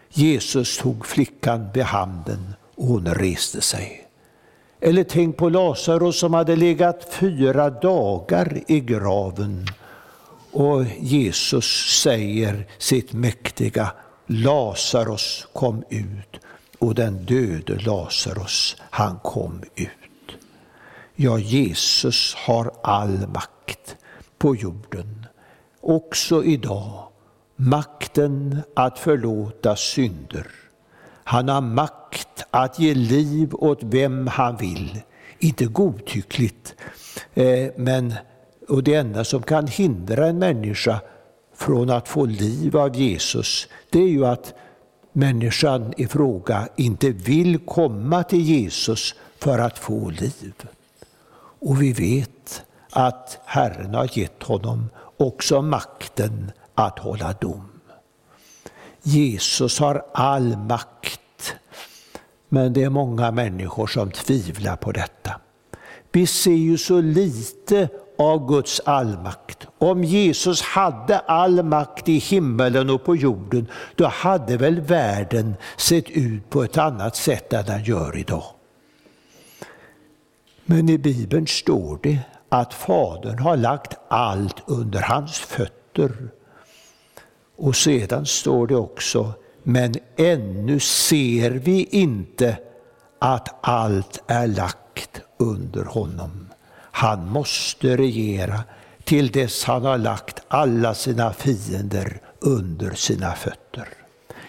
Jesus 0.10 0.78
tog 0.78 1.06
flickan 1.06 1.70
vid 1.74 1.84
handen 1.84 2.54
och 2.76 2.88
hon 2.88 3.08
reste 3.08 3.62
sig. 3.62 4.08
Eller 4.80 5.04
tänk 5.04 5.38
på 5.38 5.50
Lazarus 5.50 6.20
som 6.20 6.34
hade 6.34 6.56
legat 6.56 7.08
fyra 7.14 7.70
dagar 7.70 8.62
i 8.68 8.80
graven. 8.80 9.68
Och 10.52 10.86
Jesus 11.00 12.00
säger 12.02 12.68
sitt 12.78 13.14
mäktiga 13.14 13.92
Lazarus 14.28 15.48
kom 15.54 15.84
ut 15.90 16.40
och 16.80 16.96
den 16.96 17.26
döde 17.26 17.80
Lazarus, 17.80 18.76
han 18.90 19.20
kom 19.24 19.64
ut. 19.76 20.38
Ja, 21.16 21.40
Jesus 21.40 22.36
har 22.36 22.72
all 22.84 23.28
makt 23.28 23.96
på 24.38 24.56
jorden, 24.56 25.26
också 25.82 26.44
idag 26.44 27.07
makten 27.58 28.62
att 28.76 29.00
förlåta 29.00 29.76
synder. 29.76 30.48
Han 31.24 31.50
har 31.50 31.62
makt 31.62 32.46
att 32.52 32.80
ge 32.80 32.94
liv 32.94 33.56
åt 33.56 33.80
vem 33.84 34.28
han 34.28 34.58
vill. 34.58 35.02
Inte 35.40 35.66
godtyckligt, 35.66 36.76
eh, 37.34 37.72
men 37.76 38.14
och 38.68 38.84
det 38.84 38.96
enda 38.96 39.24
som 39.24 39.44
kan 39.44 39.68
hindra 39.68 40.28
en 40.28 40.40
människa 40.40 41.00
från 41.56 41.90
att 41.90 42.08
få 42.08 42.26
liv 42.26 42.78
av 42.78 42.96
Jesus, 42.96 43.68
det 43.90 44.00
är 44.00 44.08
ju 44.08 44.26
att 44.26 44.54
människan 45.14 45.94
i 45.98 46.08
fråga 46.08 46.68
inte 46.76 47.10
vill 47.10 47.60
komma 47.60 48.24
till 48.24 48.42
Jesus 48.42 49.16
för 49.40 49.60
att 49.60 49.80
få 49.80 50.10
liv. 50.10 50.54
Och 51.60 51.82
vi 51.82 51.94
vet 51.94 52.64
att 52.90 53.40
Herren 53.46 53.96
har 53.96 54.18
gett 54.18 54.44
honom 54.44 54.90
också 55.18 55.62
makten 55.62 56.52
att 56.78 57.00
hålla 57.00 57.34
dom. 57.34 57.70
Jesus 59.02 59.80
har 59.80 60.06
all 60.14 60.58
makt, 60.58 61.56
men 62.50 62.74
det 62.74 62.84
är 62.84 62.90
många 62.90 63.32
människor 63.32 63.88
som 63.88 64.12
tvivlar 64.12 64.76
på 64.76 64.92
detta. 64.92 65.40
Vi 66.12 66.28
ser 66.28 66.52
ju 66.52 66.78
så 66.78 67.02
lite 67.02 67.90
av 68.18 68.48
Guds 68.48 68.82
allmakt. 68.86 69.68
Om 69.78 70.04
Jesus 70.04 70.62
hade 70.62 71.20
all 71.20 71.64
makt 71.64 72.10
i 72.10 72.18
himmelen 72.18 72.90
och 72.90 73.04
på 73.04 73.16
jorden, 73.16 73.68
då 73.96 74.08
hade 74.08 74.58
väl 74.58 74.82
världen 74.82 75.56
sett 75.78 76.10
ut 76.10 76.50
på 76.50 76.64
ett 76.64 76.78
annat 76.78 77.16
sätt 77.16 77.54
än 77.54 77.66
den 77.66 77.84
gör 77.84 78.18
idag. 78.18 78.44
Men 80.66 80.90
i 80.90 80.98
Bibeln 80.98 81.48
står 81.48 82.00
det 82.04 82.20
att 82.50 82.74
Fadern 82.74 83.40
har 83.40 83.58
lagt 83.58 83.98
allt 84.08 84.64
under 84.66 85.02
hans 85.02 85.40
fötter. 85.40 86.12
Och 87.58 87.76
sedan 87.76 88.26
står 88.26 88.68
det 88.68 88.76
också, 88.76 89.34
men 89.64 89.94
ännu 90.18 90.80
ser 90.80 91.52
vi 91.52 91.84
inte 91.84 92.58
att 93.20 93.56
allt 93.62 94.24
är 94.28 94.48
lagt 94.48 95.22
under 95.38 95.84
honom. 95.84 96.48
Han 96.92 97.30
måste 97.30 97.98
regera 97.98 98.64
till 99.04 99.32
dess 99.32 99.64
han 99.64 99.86
har 99.86 99.98
lagt 99.98 100.42
alla 100.48 100.94
sina 100.94 101.34
fiender 101.34 102.22
under 102.40 102.92
sina 102.92 103.32
fötter. 103.36 103.88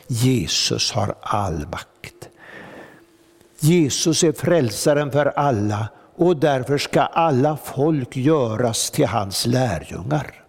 Jesus 0.07 0.93
har 0.93 1.15
all 1.21 1.67
makt. 1.67 2.29
Jesus 3.61 4.25
är 4.25 4.33
frälsaren 4.33 5.13
för 5.13 5.27
alla 5.27 5.89
och 6.17 6.37
därför 6.37 6.79
ska 6.79 7.01
alla 7.01 7.57
folk 7.57 8.17
göras 8.17 8.91
till 8.91 9.07
hans 9.07 9.47
lärjungar. 9.47 10.48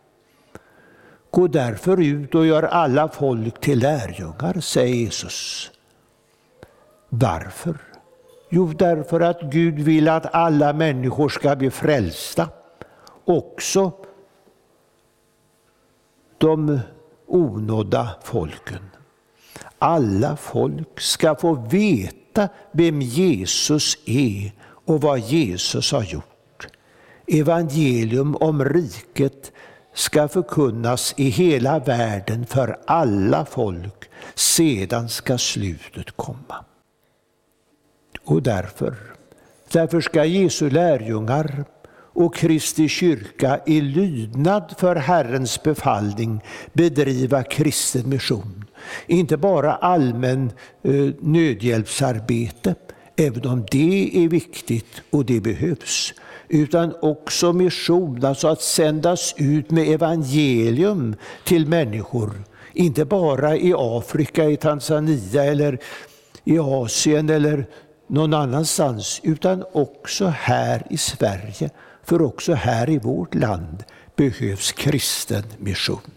Gå 1.31 1.47
därför 1.47 2.01
ut 2.01 2.35
och 2.35 2.45
gör 2.45 2.63
alla 2.63 3.09
folk 3.09 3.61
till 3.61 3.79
lärjungar, 3.79 4.59
säger 4.61 4.95
Jesus. 4.95 5.71
Varför? 7.09 7.77
Jo, 8.49 8.73
därför 8.73 9.21
att 9.21 9.41
Gud 9.41 9.79
vill 9.79 10.07
att 10.07 10.33
alla 10.33 10.73
människor 10.73 11.29
ska 11.29 11.55
bli 11.55 11.71
frälsta, 11.71 12.49
också 13.25 13.91
de 16.37 16.79
onådda 17.27 18.09
folken. 18.23 18.89
Alla 19.79 20.35
folk 20.35 20.99
ska 20.99 21.35
få 21.35 21.53
veta 21.53 22.49
vem 22.71 23.01
Jesus 23.01 23.97
är 24.05 24.51
och 24.85 25.01
vad 25.01 25.19
Jesus 25.19 25.91
har 25.91 26.03
gjort. 26.03 26.67
Evangelium 27.27 28.35
om 28.35 28.65
riket 28.65 29.51
ska 29.93 30.27
förkunnas 30.27 31.13
i 31.17 31.29
hela 31.29 31.79
världen 31.79 32.45
för 32.45 32.79
alla 32.85 33.45
folk, 33.45 34.09
sedan 34.35 35.09
ska 35.09 35.37
slutet 35.37 36.11
komma. 36.11 36.65
Och 38.23 38.43
därför, 38.43 38.95
därför 39.71 40.01
ska 40.01 40.25
Jesu 40.25 40.69
lärjungar 40.69 41.65
och 42.13 42.35
Kristi 42.35 42.87
kyrka 42.87 43.59
i 43.65 43.81
lydnad 43.81 44.73
för 44.77 44.95
Herrens 44.95 45.63
befallning 45.63 46.41
bedriva 46.73 47.43
kristen 47.43 48.09
mission. 48.09 48.65
Inte 49.07 49.37
bara 49.37 49.75
allmän 49.75 50.51
eh, 50.83 51.09
nödhjälpsarbete, 51.19 52.75
även 53.15 53.45
om 53.45 53.65
det 53.71 54.25
är 54.25 54.27
viktigt 54.27 55.01
och 55.09 55.25
det 55.25 55.41
behövs, 55.41 56.13
utan 56.49 56.95
också 57.01 57.53
mission, 57.53 58.25
alltså 58.25 58.47
att 58.47 58.61
sändas 58.61 59.33
ut 59.37 59.71
med 59.71 59.87
evangelium 59.87 61.15
till 61.43 61.67
människor. 61.67 62.43
Inte 62.73 63.05
bara 63.05 63.57
i 63.57 63.73
Afrika, 63.77 64.49
i 64.49 64.57
Tanzania 64.57 65.43
eller 65.43 65.79
i 66.43 66.59
Asien 66.59 67.29
eller 67.29 67.65
någon 68.07 68.33
annanstans, 68.33 69.19
utan 69.23 69.63
också 69.71 70.25
här 70.27 70.87
i 70.89 70.97
Sverige. 70.97 71.69
För 72.03 72.21
också 72.21 72.53
här 72.53 72.89
i 72.89 72.97
vårt 72.97 73.35
land 73.35 73.83
behövs 74.15 74.71
kristen 74.71 75.43
mission. 75.57 76.11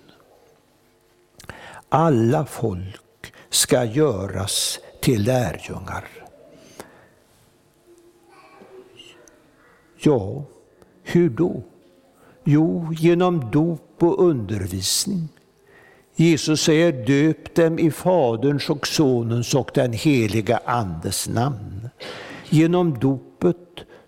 Alla 1.88 2.46
folk 2.46 3.32
ska 3.50 3.84
göras 3.84 4.78
till 5.00 5.22
lärjungar. 5.24 6.21
Ja, 10.04 10.44
hur 11.02 11.30
då? 11.30 11.62
Jo, 12.44 12.92
genom 12.98 13.50
dop 13.50 13.96
och 13.98 14.26
undervisning. 14.26 15.28
Jesus 16.16 16.60
säger 16.60 17.06
döp 17.06 17.54
dem 17.54 17.78
i 17.78 17.90
Faderns 17.90 18.70
och 18.70 18.86
Sonens 18.86 19.54
och 19.54 19.70
den 19.74 19.92
heliga 19.92 20.60
Andes 20.64 21.28
namn. 21.28 21.88
Genom 22.48 22.98
dopet 22.98 23.56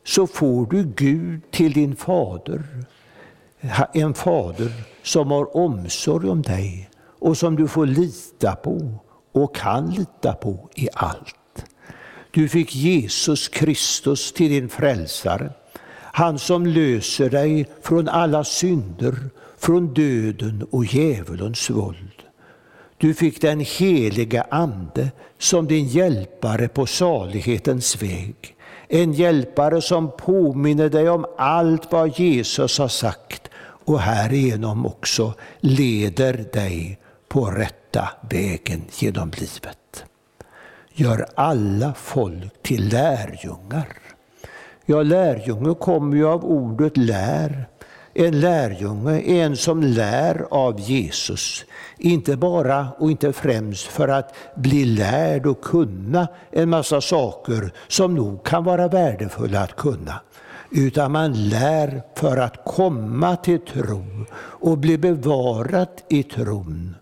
så 0.05 0.27
får 0.27 0.67
du 0.67 0.85
Gud 0.97 1.41
till 1.51 1.73
din 1.73 1.97
fader. 1.97 2.63
En 3.93 4.15
fader 4.15 4.73
som 5.03 5.31
har 5.31 5.57
omsorg 5.57 6.29
om 6.29 6.43
dig 6.43 6.91
och 7.19 7.37
som 7.37 7.57
du 7.57 7.69
får 7.69 7.87
lita 7.87 8.57
på 8.57 8.99
och 9.33 9.57
kan 9.57 9.91
lita 9.91 10.33
på 10.33 10.69
i 10.75 10.89
allt. 10.93 11.65
Du 12.31 12.49
fick 12.49 12.75
Jesus 12.75 13.49
Kristus 13.49 14.33
till 14.33 14.51
din 14.51 14.69
frälsare. 14.69 15.53
Han 16.17 16.39
som 16.39 16.67
löser 16.67 17.31
dig 17.31 17.67
från 17.83 18.09
alla 18.09 18.45
synder, 18.45 19.15
från 19.59 19.95
döden 19.95 20.67
och 20.71 20.85
djävulens 20.85 21.71
våld. 21.71 22.23
Du 22.99 23.15
fick 23.15 23.41
den 23.41 23.61
heliga 23.61 24.47
Ande 24.51 25.11
som 25.39 25.67
din 25.67 25.87
hjälpare 25.87 26.69
på 26.69 26.87
salighetens 26.87 28.03
väg. 28.03 28.57
En 28.89 29.13
hjälpare 29.13 29.83
som 29.83 30.11
påminner 30.17 30.89
dig 30.89 31.09
om 31.09 31.27
allt 31.39 31.93
vad 31.93 32.19
Jesus 32.19 32.79
har 32.79 32.89
sagt 32.89 33.51
och 33.85 34.01
härigenom 34.01 34.87
också 34.87 35.35
leder 35.61 36.45
dig 36.53 36.99
på 37.29 37.47
rätta 37.47 38.09
vägen 38.31 38.85
genom 38.99 39.31
livet. 39.31 40.05
Gör 40.93 41.27
alla 41.35 41.95
folk 41.95 42.63
till 42.63 42.89
lärjungar. 42.89 44.04
Ja, 44.87 45.03
lärjunge 45.03 45.75
kommer 45.75 46.17
ju 46.17 46.29
av 46.29 46.45
ordet 46.45 46.97
lär. 46.97 47.69
En 48.15 48.41
lärjunge 48.41 49.21
är 49.21 49.45
en 49.45 49.57
som 49.57 49.83
lär 49.83 50.47
av 50.51 50.81
Jesus. 50.81 51.65
Inte 51.99 52.37
bara 52.37 52.89
och 52.99 53.11
inte 53.11 53.33
främst 53.33 53.87
för 53.87 54.09
att 54.09 54.35
bli 54.55 54.85
lärd 54.85 55.47
och 55.47 55.61
kunna 55.65 56.29
en 56.51 56.71
massa 56.71 57.01
saker 57.01 57.73
som 57.89 58.15
nog 58.15 58.45
kan 58.45 58.65
vara 58.65 58.89
värdefulla 58.89 59.61
att 59.61 59.77
kunna. 59.77 60.21
Utan 60.71 61.13
man 61.13 61.33
lär 61.33 62.03
för 62.17 62.37
att 62.37 62.65
komma 62.65 63.37
till 63.37 63.61
tro 63.61 64.05
och 64.37 64.79
bli 64.79 64.99
bevarad 64.99 65.89
i 66.09 66.23
tron 66.23 66.97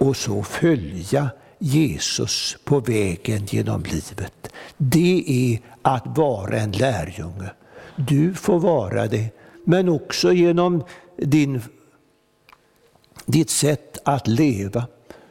och 0.00 0.16
så 0.16 0.42
följa 0.42 1.30
Jesus 1.62 2.56
på 2.64 2.80
vägen 2.80 3.46
genom 3.46 3.82
livet. 3.82 4.52
Det 4.76 5.24
är 5.26 5.60
att 5.82 6.18
vara 6.18 6.58
en 6.58 6.72
lärjunge. 6.72 7.50
Du 7.96 8.34
får 8.34 8.60
vara 8.60 9.06
det, 9.06 9.30
men 9.64 9.88
också 9.88 10.32
genom 10.32 10.84
din, 11.16 11.62
ditt 13.26 13.50
sätt 13.50 13.98
att 14.04 14.28
leva 14.28 14.86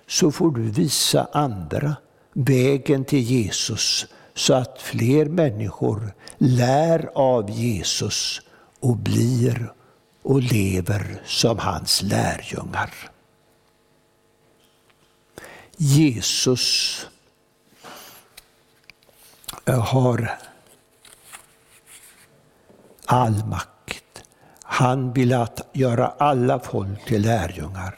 så 0.08 0.32
får 0.32 0.52
du 0.52 0.62
visa 0.62 1.28
andra 1.32 1.96
vägen 2.34 3.06
till 3.06 3.22
Jesus 3.22 4.06
så 4.34 4.54
att 4.54 4.82
fler 4.82 5.26
människor 5.26 6.13
lär 6.38 7.10
av 7.15 7.50
Jesus 7.50 8.42
och 8.80 8.98
blir 8.98 9.74
och 10.22 10.42
lever 10.42 11.22
som 11.26 11.58
hans 11.58 12.02
lärjungar. 12.02 12.94
Jesus 15.82 17.08
har 19.65 20.38
all 23.06 23.46
makt. 23.46 24.24
Han 24.63 25.13
vill 25.13 25.34
att 25.34 25.70
göra 25.74 26.08
alla 26.18 26.60
folk 26.60 27.06
till 27.06 27.22
lärjungar. 27.22 27.96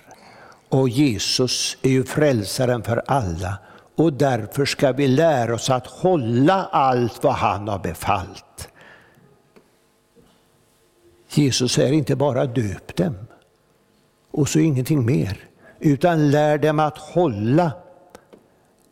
Och 0.69 0.89
Jesus 0.89 1.77
är 1.81 1.89
ju 1.89 2.03
frälsaren 2.03 2.83
för 2.83 3.03
alla 3.07 3.57
och 3.95 4.13
därför 4.13 4.65
ska 4.65 4.91
vi 4.91 5.07
lära 5.07 5.55
oss 5.55 5.69
att 5.69 5.87
hålla 5.87 6.65
allt 6.65 7.23
vad 7.23 7.33
han 7.33 7.67
har 7.67 7.79
befallt. 7.79 8.69
Jesus 11.29 11.71
säger 11.71 11.93
inte 11.93 12.15
bara 12.15 12.45
döp 12.45 12.95
dem 12.95 13.15
och 14.31 14.49
så 14.49 14.59
ingenting 14.59 15.05
mer, 15.05 15.50
utan 15.81 16.31
lär 16.31 16.57
dem 16.57 16.79
att 16.79 16.97
hålla 16.97 17.71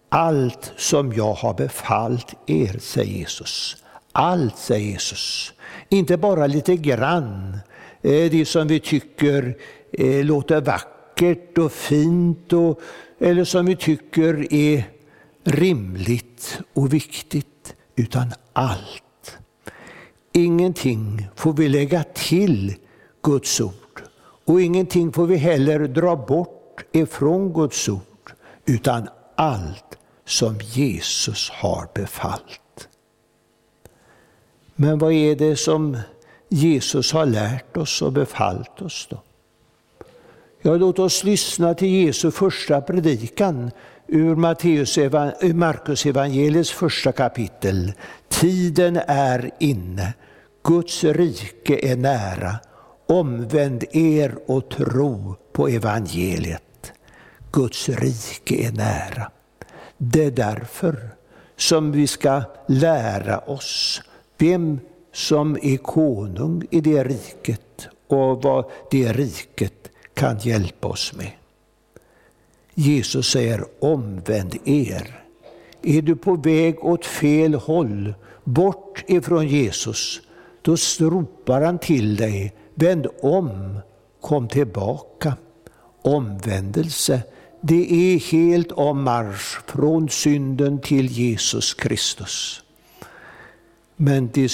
allt 0.10 0.74
som 0.78 1.14
jag 1.14 1.34
har 1.34 1.54
befallt 1.54 2.36
er, 2.46 2.80
säger 2.80 3.18
Jesus. 3.18 3.78
Allt, 4.12 4.58
säger 4.58 4.92
Jesus. 4.92 5.54
Inte 5.90 6.18
bara 6.18 6.48
lite 6.48 6.76
grann, 6.76 7.60
eh, 8.02 8.32
det 8.32 8.48
som 8.48 8.68
vi 8.68 8.80
tycker 8.80 9.58
eh, 9.92 10.26
låter 10.26 10.62
vackert 10.62 11.58
och 11.58 11.72
fint 11.72 12.54
och, 12.54 12.82
eller 13.20 13.44
som 13.44 13.66
vi 13.66 13.76
tycker 13.76 14.54
är 14.54 14.84
rimligt 15.44 16.60
och 16.74 16.94
viktigt, 16.94 17.76
utan 17.96 18.34
allt. 18.54 19.38
Ingenting 20.34 21.28
får 21.36 21.54
vi 21.54 21.70
lägga 21.70 22.04
till 22.04 22.76
Guds 23.24 23.62
ord 23.62 23.74
och 24.46 24.62
ingenting 24.62 25.12
får 25.12 25.28
vi 25.28 25.36
heller 25.36 25.80
dra 25.80 26.16
bort 26.16 26.59
ifrån 26.92 27.54
Guds 27.54 27.90
ord, 27.90 28.32
utan 28.66 29.08
allt 29.36 29.98
som 30.26 30.60
Jesus 30.62 31.50
har 31.50 31.88
befallt. 31.94 32.88
Men 34.76 34.98
vad 34.98 35.14
är 35.14 35.36
det 35.36 35.56
som 35.56 35.98
Jesus 36.50 37.12
har 37.12 37.26
lärt 37.26 37.78
oss 37.78 38.02
och 38.02 38.14
befallt 38.14 38.82
oss 38.82 39.08
då? 39.10 39.22
Ja, 40.62 40.76
låt 40.76 41.00
oss 41.00 41.24
lyssna 41.24 41.74
till 41.74 42.06
Jesu 42.06 42.32
första 42.32 42.82
predikan 42.82 43.72
ur 44.08 44.36
Markus 45.54 46.06
evangeliets 46.06 46.72
första 46.72 47.12
kapitel. 47.12 47.94
Tiden 48.28 49.00
är 49.08 49.52
inne, 49.60 50.14
Guds 50.64 51.04
rike 51.04 51.92
är 51.92 51.96
nära. 51.96 52.56
Omvänd 53.08 53.84
er 53.92 54.38
och 54.46 54.70
tro 54.70 55.36
på 55.52 55.68
evangeliet. 55.68 56.64
Guds 57.52 57.90
rike 57.90 58.68
är 58.68 58.72
nära. 58.72 59.32
Det 59.98 60.24
är 60.24 60.32
därför 60.32 61.10
som 61.58 61.92
vi 61.92 62.08
ska 62.08 62.42
lära 62.68 63.40
oss 63.40 64.02
vem 64.38 64.80
som 65.14 65.58
är 65.62 65.78
konung 65.78 66.68
i 66.72 66.82
det 66.82 67.04
riket 67.04 67.88
och 68.08 68.44
vad 68.44 68.66
det 68.92 69.14
riket 69.14 69.92
kan 70.14 70.40
hjälpa 70.40 70.88
oss 70.88 71.14
med. 71.14 71.32
Jesus 72.74 73.32
säger 73.32 73.66
omvänd 73.80 74.56
er. 74.66 75.24
Är 75.82 76.02
du 76.02 76.16
på 76.16 76.36
väg 76.36 76.86
åt 76.86 77.06
fel 77.06 77.54
håll, 77.54 78.14
bort 78.44 79.04
ifrån 79.08 79.48
Jesus, 79.48 80.22
då 80.62 80.76
ropar 81.00 81.62
han 81.62 81.80
till 81.80 82.16
dig, 82.16 82.54
vänd 82.74 83.08
om, 83.22 83.80
kom 84.22 84.48
tillbaka. 84.48 85.34
Omvändelse, 86.02 87.22
det 87.62 88.14
är 88.14 88.20
helt 88.20 88.72
ommarsch 88.72 89.60
från 89.68 90.10
synden 90.10 90.82
till 90.82 91.06
Jesus 91.06 91.74
Kristus. 91.74 92.64
Men 93.96 94.30
det, 94.34 94.52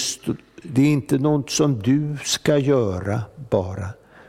det 0.62 0.82
är 0.82 0.92
inte 0.92 1.18
något 1.18 1.50
som 1.50 1.82
du 1.82 2.16
ska 2.24 2.58
göra 2.58 3.20
bara, 3.50 3.88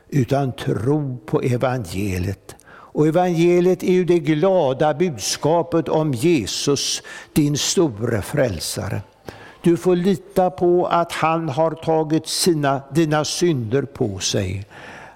utan 0.10 0.52
tro 0.52 1.18
på 1.26 1.42
evangeliet. 1.42 2.56
Och 2.70 3.08
evangeliet 3.08 3.84
är 3.84 3.92
ju 3.92 4.06
det 4.06 4.20
glada 4.20 4.94
budskapet 4.94 5.90
om 5.90 6.13
Jesus, 6.13 7.02
din 7.34 7.58
store 7.58 8.22
frälsare. 8.22 9.02
Du 9.62 9.78
får 9.78 9.96
lita 9.96 10.50
på 10.50 10.88
att 10.88 11.12
han 11.12 11.50
har 11.50 11.72
tagit 11.72 12.28
sina, 12.28 12.82
dina 12.94 13.26
synder 13.26 13.82
på 13.82 14.20
sig. 14.20 14.66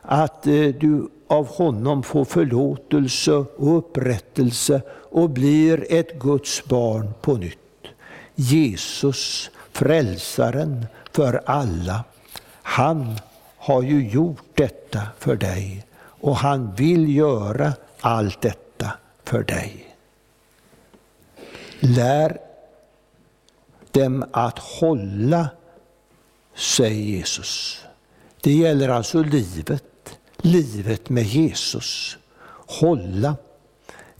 Att 0.02 0.47
eh, 0.47 0.67
du 0.67 1.10
av 1.31 1.47
honom 1.47 2.03
får 2.03 2.25
förlåtelse 2.25 3.31
och 3.31 3.77
upprättelse 3.77 4.81
och 5.11 5.29
blir 5.29 5.85
ett 5.89 6.19
Guds 6.19 6.65
barn 6.65 7.13
på 7.21 7.33
nytt. 7.33 7.57
Jesus, 8.35 9.49
frälsaren 9.71 10.85
för 11.11 11.41
alla, 11.45 12.03
han 12.61 13.19
har 13.57 13.81
ju 13.81 14.09
gjort 14.09 14.45
detta 14.53 15.01
för 15.19 15.35
dig 15.35 15.85
och 16.01 16.35
han 16.35 16.75
vill 16.75 17.15
göra 17.15 17.73
allt 18.01 18.41
detta 18.41 18.91
för 19.23 19.43
dig. 19.43 19.95
Lär 21.79 22.37
dem 23.91 24.25
att 24.31 24.59
hålla, 24.59 25.49
säger 26.55 27.01
Jesus. 27.01 27.83
Det 28.41 28.53
gäller 28.53 28.89
alltså 28.89 29.23
livet 29.23 29.83
livet 30.45 31.10
med 31.10 31.23
Jesus. 31.23 32.17
Hålla. 32.80 33.36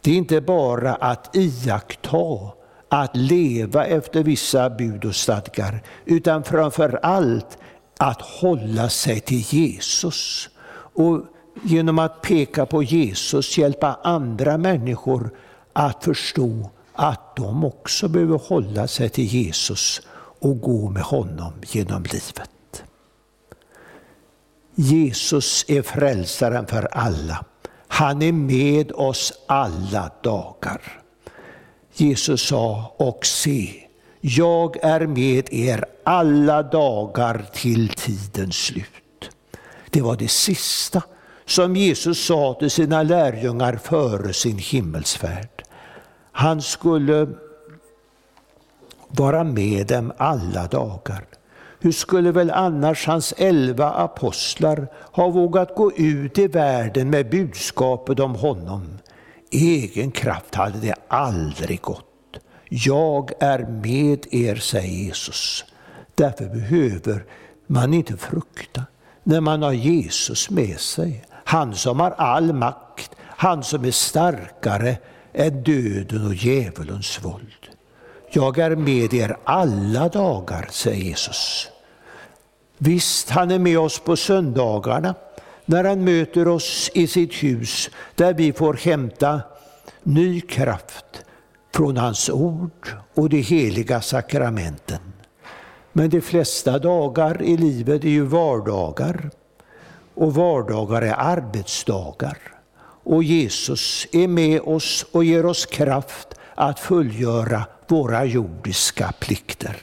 Det 0.02 0.12
är 0.12 0.16
inte 0.16 0.42
bara 0.42 0.96
att 0.96 1.36
iaktta, 1.36 2.52
att 2.90 3.16
leva 3.16 3.86
efter 3.86 4.24
vissa 4.24 4.70
bud 4.70 5.06
och 5.06 5.16
stadgar, 5.16 5.84
utan 6.06 6.44
framför 6.44 7.00
allt 7.04 7.58
att 7.98 8.22
hålla 8.22 8.90
sig 8.90 9.20
till 9.20 9.40
Jesus. 9.40 10.50
Och 10.94 11.22
genom 11.64 12.00
att 12.00 12.22
peka 12.22 12.66
på 12.66 12.84
Jesus 12.84 13.58
hjälpa 13.58 14.00
andra 14.04 14.58
människor 14.58 15.30
att 15.74 16.04
förstå 16.04 16.70
att 16.94 17.36
de 17.36 17.66
också 17.66 18.08
behöver 18.08 18.38
hålla 18.38 18.88
sig 18.88 19.10
till 19.10 19.26
Jesus 19.26 20.02
och 20.40 20.62
gå 20.62 20.90
med 20.90 21.04
honom 21.04 21.54
genom 21.62 22.04
livet. 22.04 22.50
Jesus 24.76 25.66
är 25.68 25.82
frälsaren 25.82 26.68
för 26.68 26.88
alla. 26.92 27.46
Han 27.88 28.22
är 28.22 28.32
med 28.32 28.92
oss 28.92 29.34
alla 29.48 30.12
dagar. 30.24 30.82
Jesus 31.94 32.48
sa, 32.48 32.94
och 32.98 33.26
se, 33.26 33.88
jag 34.22 34.84
är 34.84 35.08
med 35.08 35.54
er 35.54 35.86
alla 36.04 36.64
dagar 36.64 37.46
till 37.54 37.90
tidens 37.90 38.56
slut. 38.56 39.30
Det 39.90 40.02
var 40.02 40.16
det 40.16 40.32
sista 40.32 41.02
som 41.46 41.76
Jesus 41.76 42.26
sa 42.26 42.54
till 42.60 42.72
sina 42.72 43.04
lärjungar 43.04 43.76
före 43.84 44.34
sin 44.34 44.58
himmelsfärd. 44.58 45.64
Han 46.32 46.62
skulle 46.62 47.28
vara 49.08 49.44
med 49.44 49.88
dem 49.88 50.14
alla 50.18 50.68
dagar. 50.68 51.26
Hur 51.84 51.92
skulle 51.92 52.32
väl 52.32 52.52
annars 52.52 53.08
hans 53.08 53.34
elva 53.38 53.90
apostlar 53.90 54.88
ha 55.12 55.30
vågat 55.30 55.76
gå 55.76 55.92
ut 55.92 56.38
i 56.38 56.48
världen 56.48 57.10
med 57.10 57.30
budskapet 57.30 58.20
om 58.20 58.36
honom? 58.36 59.00
Egen 59.52 60.12
kraft 60.12 60.56
hade 60.56 60.80
det 60.80 60.96
aldrig 61.08 61.82
gått. 61.82 62.38
Jag 62.70 63.32
är 63.40 63.60
med 63.60 64.26
er, 64.32 64.56
säger 64.56 65.06
Jesus. 65.06 65.66
Därför 66.16 66.46
behöver 66.46 67.26
man 67.68 67.94
inte 67.94 68.18
frukta 68.18 68.84
när 69.24 69.42
man 69.42 69.62
har 69.62 69.74
Jesus 69.74 70.50
med 70.50 70.80
sig. 70.80 71.26
Han 71.32 71.76
som 71.76 72.00
har 72.00 72.12
all 72.12 72.54
makt, 72.54 73.12
han 73.22 73.64
som 73.64 73.86
är 73.86 73.92
starkare 73.92 74.98
än 75.34 75.64
döden 75.64 76.28
och 76.28 76.34
djävulens 76.34 77.20
våld. 77.24 77.61
Jag 78.34 78.58
är 78.58 78.76
med 78.76 79.14
er 79.14 79.38
alla 79.44 80.10
dagar, 80.10 80.68
säger 80.72 81.04
Jesus. 81.04 81.70
Visst, 82.78 83.30
han 83.30 83.52
är 83.52 83.60
med 83.60 83.80
oss 83.80 84.00
på 84.00 84.16
söndagarna 84.16 85.16
när 85.66 85.84
han 85.84 86.04
möter 86.04 86.48
oss 86.48 86.92
i 86.94 87.08
sitt 87.08 87.34
hus 87.34 87.90
där 88.16 88.34
vi 88.34 88.54
får 88.54 88.74
hämta 88.74 89.42
ny 90.04 90.42
kraft 90.42 91.06
från 91.76 91.98
hans 91.98 92.30
ord 92.30 92.96
och 93.14 93.30
de 93.30 93.42
heliga 93.42 94.02
sakramenten. 94.02 95.00
Men 95.94 96.10
de 96.10 96.22
flesta 96.22 96.80
dagar 96.80 97.42
i 97.42 97.58
livet 97.58 98.04
är 98.04 98.10
ju 98.10 98.24
vardagar 98.24 99.30
och 100.14 100.34
vardagar 100.34 101.02
är 101.02 101.16
arbetsdagar. 101.18 102.38
Och 103.04 103.24
Jesus 103.24 104.08
är 104.12 104.28
med 104.28 104.62
oss 104.62 105.06
och 105.12 105.24
ger 105.24 105.46
oss 105.46 105.66
kraft 105.66 106.28
att 106.56 106.80
fullgöra 106.80 107.66
våra 107.92 108.26
jordiska 108.26 109.14
plikter. 109.20 109.78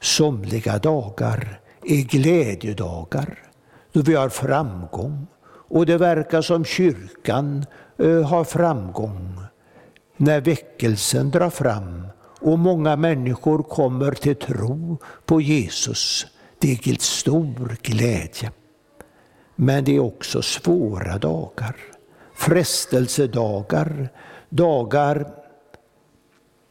Somliga 0.00 0.78
dagar 0.78 1.60
är 1.84 2.02
glädjedagar 2.02 3.38
då 3.92 4.02
vi 4.02 4.14
har 4.14 4.28
framgång 4.28 5.26
och 5.46 5.86
det 5.86 5.98
verkar 5.98 6.42
som 6.42 6.64
kyrkan 6.64 7.66
eh, 7.98 8.22
har 8.22 8.44
framgång 8.44 9.40
när 10.16 10.40
väckelsen 10.40 11.30
drar 11.30 11.50
fram 11.50 12.06
och 12.40 12.58
många 12.58 12.96
människor 12.96 13.62
kommer 13.62 14.12
till 14.12 14.36
tro 14.36 14.98
på 15.26 15.40
Jesus. 15.40 16.26
Det 16.58 16.72
är 16.72 17.00
stor 17.00 17.76
glädje. 17.82 18.50
Men 19.56 19.84
det 19.84 19.96
är 19.96 20.00
också 20.00 20.42
svåra 20.42 21.18
dagar, 21.18 21.76
frestelsedagar, 22.34 24.08
dagar 24.48 25.38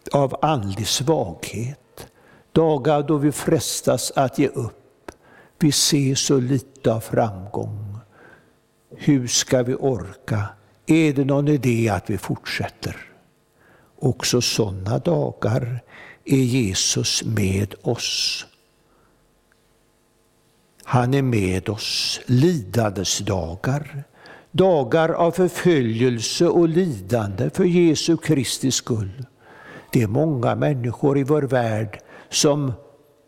av 0.08 0.39
andlig 0.41 0.88
svaghet 0.88 1.80
dagar 2.58 3.03
då 3.03 3.18
vi 3.18 3.32
frestas 3.32 4.12
att 4.16 4.39
ge 4.39 4.47
upp. 4.47 5.12
Vi 5.60 5.72
ser 5.72 6.16
så 6.16 6.39
lite 6.39 6.93
av 6.93 6.99
framgång. 6.99 7.97
Hur 8.95 9.28
ska 9.28 9.64
vi 9.64 9.76
orka? 9.76 10.49
Är 10.86 11.14
det 11.14 11.26
någon 11.26 11.47
idé 11.47 11.89
att 11.89 12.10
vi 12.10 12.18
fortsätter? 12.18 12.97
Också 13.99 14.41
sådana 14.41 14.99
dagar 14.99 15.80
är 16.26 16.38
Jesus 16.38 17.24
med 17.24 17.76
oss. 17.82 18.45
Han 20.84 21.14
är 21.14 21.22
med 21.22 21.70
oss 21.70 22.20
lidandes 22.26 23.20
dagar, 23.20 24.03
dagar 24.51 25.10
av 25.10 25.32
förföljelse 25.32 26.47
och 26.47 26.70
lidande 26.70 27.49
för 27.49 27.64
Jesu 27.64 28.18
Kristi 28.18 28.72
skull. 28.72 29.26
Det 29.90 30.02
är 30.02 30.08
många 30.08 30.56
människor 30.56 31.18
i 31.18 31.24
vår 31.24 31.42
värld 31.42 32.00
som 32.30 32.74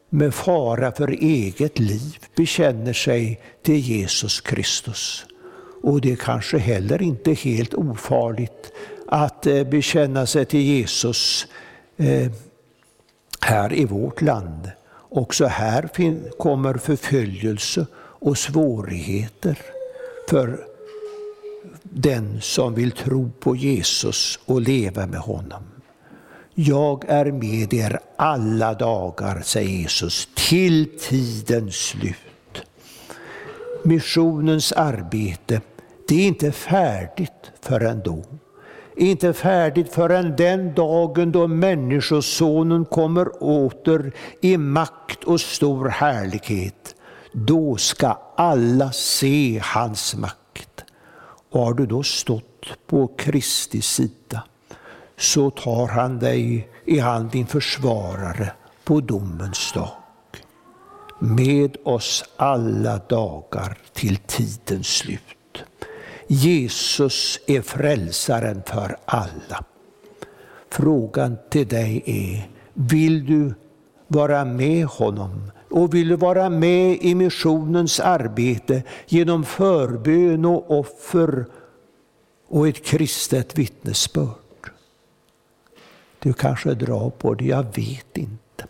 med 0.09 0.33
fara 0.33 0.91
för 0.91 1.07
eget 1.07 1.79
liv 1.79 2.17
bekänner 2.35 2.93
sig 2.93 3.41
till 3.63 3.79
Jesus 3.79 4.41
Kristus. 4.41 5.25
Och 5.83 6.01
det 6.01 6.11
är 6.11 6.15
kanske 6.15 6.57
heller 6.57 7.01
inte 7.01 7.33
helt 7.33 7.73
ofarligt 7.73 8.71
att 9.07 9.47
eh, 9.47 9.63
bekänna 9.63 10.25
sig 10.25 10.45
till 10.45 10.61
Jesus 10.61 11.47
eh, 11.97 12.31
här 13.41 13.73
i 13.73 13.85
vårt 13.85 14.21
land. 14.21 14.71
Också 15.09 15.45
här 15.45 15.89
kommer 16.37 16.73
förföljelse 16.73 17.85
och 17.95 18.37
svårigheter 18.37 19.57
för 20.29 20.59
den 21.83 22.41
som 22.41 22.75
vill 22.75 22.91
tro 22.91 23.31
på 23.39 23.55
Jesus 23.55 24.39
och 24.45 24.61
leva 24.61 25.07
med 25.07 25.19
honom. 25.19 25.63
Jag 26.61 27.05
är 27.07 27.31
med 27.31 27.73
er 27.73 27.99
alla 28.15 28.73
dagar, 28.73 29.41
säger 29.41 29.69
Jesus, 29.69 30.29
till 30.35 30.99
tidens 30.99 31.75
slut. 31.75 32.65
Missionens 33.83 34.71
arbete, 34.71 35.61
det 36.07 36.15
är 36.15 36.27
inte 36.27 36.51
färdigt 36.51 37.51
förrän 37.61 38.01
då. 38.03 38.23
Inte 38.97 39.33
färdigt 39.33 39.93
förrän 39.93 40.35
den 40.35 40.73
dagen 40.73 41.31
då 41.31 41.47
Människosonen 41.47 42.85
kommer 42.85 43.43
åter 43.43 44.11
i 44.41 44.57
makt 44.57 45.23
och 45.23 45.41
stor 45.41 45.89
härlighet. 45.89 46.95
Då 47.31 47.75
ska 47.75 48.17
alla 48.35 48.91
se 48.91 49.61
hans 49.63 50.15
makt. 50.15 50.85
Och 51.51 51.61
har 51.61 51.73
du 51.73 51.85
då 51.85 52.03
stått 52.03 52.87
på 52.87 53.07
Kristi 53.07 53.81
sida, 53.81 54.43
så 55.19 55.49
tar 55.49 55.87
han 55.87 56.19
dig 56.19 56.69
i 56.85 56.99
hand 56.99 57.31
din 57.31 57.47
försvarare 57.47 58.51
på 58.83 59.01
domens 59.01 59.71
dag. 59.73 59.89
Med 61.19 61.77
oss 61.83 62.23
alla 62.35 62.97
dagar 62.97 63.77
till 63.93 64.17
tidens 64.17 64.87
slut. 64.87 65.63
Jesus 66.27 67.39
är 67.47 67.61
frälsaren 67.61 68.61
för 68.65 68.97
alla. 69.05 69.63
Frågan 70.71 71.37
till 71.49 71.67
dig 71.67 72.03
är, 72.05 72.49
vill 72.73 73.25
du 73.25 73.53
vara 74.07 74.45
med 74.45 74.85
honom 74.85 75.51
och 75.69 75.93
vill 75.93 76.07
du 76.07 76.15
vara 76.15 76.49
med 76.49 76.97
i 77.01 77.15
missionens 77.15 77.99
arbete 77.99 78.83
genom 79.07 79.43
förbön 79.43 80.45
och 80.45 80.79
offer 80.79 81.45
och 82.47 82.67
ett 82.67 82.85
kristet 82.85 83.57
vittnesbörd? 83.57 84.38
Du 86.19 86.33
kanske 86.33 86.73
drar 86.73 87.09
på 87.09 87.33
det, 87.33 87.45
jag 87.45 87.63
vet 87.63 88.17
inte. 88.17 88.65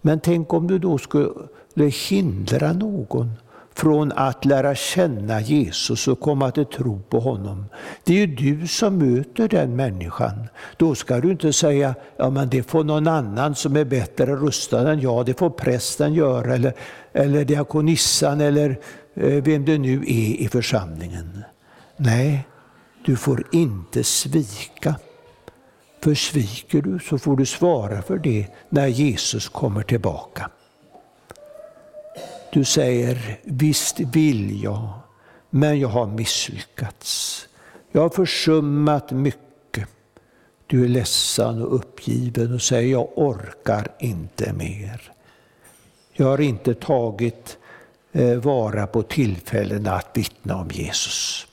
Men 0.00 0.20
tänk 0.20 0.52
om 0.52 0.66
du 0.66 0.78
då 0.78 0.98
skulle 0.98 1.88
hindra 2.08 2.72
någon 2.72 3.32
från 3.74 4.12
att 4.12 4.44
lära 4.44 4.74
känna 4.74 5.40
Jesus 5.40 6.08
och 6.08 6.20
komma 6.20 6.50
till 6.50 6.64
tro 6.64 7.00
på 7.08 7.20
honom. 7.20 7.64
Det 8.04 8.12
är 8.12 8.26
ju 8.26 8.26
du 8.26 8.66
som 8.66 8.98
möter 8.98 9.48
den 9.48 9.76
människan. 9.76 10.48
Då 10.76 10.94
ska 10.94 11.20
du 11.20 11.30
inte 11.30 11.52
säga, 11.52 11.94
ja 12.16 12.30
men 12.30 12.48
det 12.48 12.62
får 12.62 12.84
någon 12.84 13.08
annan 13.08 13.54
som 13.54 13.76
är 13.76 13.84
bättre 13.84 14.36
rustad 14.36 14.92
än 14.92 15.00
jag, 15.00 15.26
det 15.26 15.38
får 15.38 15.50
prästen 15.50 16.14
göra 16.14 16.54
eller, 16.54 16.74
eller 17.12 17.44
diakonissan 17.44 18.40
eller 18.40 18.78
eh, 19.14 19.42
vem 19.42 19.64
det 19.64 19.78
nu 19.78 19.96
är 19.96 20.40
i 20.40 20.48
församlingen. 20.52 21.44
Nej, 21.96 22.46
du 23.04 23.16
får 23.16 23.44
inte 23.52 24.04
svika. 24.04 24.94
För 26.06 26.14
sviker 26.14 26.82
du 26.82 26.98
så 26.98 27.18
får 27.18 27.36
du 27.36 27.46
svara 27.46 28.02
för 28.02 28.18
det 28.18 28.46
när 28.68 28.86
Jesus 28.86 29.48
kommer 29.48 29.82
tillbaka. 29.82 30.50
Du 32.52 32.64
säger, 32.64 33.38
visst 33.42 34.00
vill 34.00 34.62
jag, 34.62 34.88
men 35.50 35.80
jag 35.80 35.88
har 35.88 36.06
misslyckats. 36.06 37.48
Jag 37.92 38.00
har 38.00 38.08
försummat 38.08 39.10
mycket. 39.10 39.88
Du 40.66 40.84
är 40.84 40.88
ledsen 40.88 41.62
och 41.62 41.74
uppgiven 41.74 42.54
och 42.54 42.62
säger, 42.62 42.92
jag 42.92 43.08
orkar 43.16 43.88
inte 43.98 44.52
mer. 44.52 45.12
Jag 46.12 46.26
har 46.26 46.40
inte 46.40 46.74
tagit 46.74 47.58
eh, 48.12 48.34
vara 48.34 48.86
på 48.86 49.02
tillfällena 49.02 49.92
att 49.92 50.10
vittna 50.14 50.56
om 50.56 50.68
Jesus. 50.70 51.46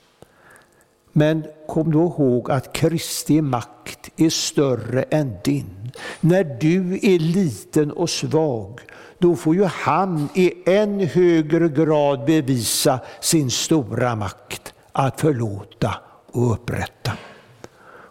Men 1.16 1.44
kom 1.66 1.92
då 1.92 2.00
ihåg 2.00 2.50
att 2.50 2.72
Kristi 2.72 3.40
makt 3.40 4.10
är 4.16 4.30
större 4.30 5.02
än 5.02 5.36
din. 5.44 5.92
När 6.20 6.44
du 6.44 6.94
är 7.02 7.18
liten 7.18 7.90
och 7.90 8.10
svag, 8.10 8.80
då 9.18 9.36
får 9.36 9.54
ju 9.54 9.64
han 9.64 10.28
i 10.34 10.52
än 10.66 11.00
högre 11.00 11.68
grad 11.68 12.24
bevisa 12.24 13.00
sin 13.20 13.50
stora 13.50 14.16
makt 14.16 14.74
att 14.92 15.20
förlåta 15.20 15.94
och 16.32 16.52
upprätta 16.52 17.12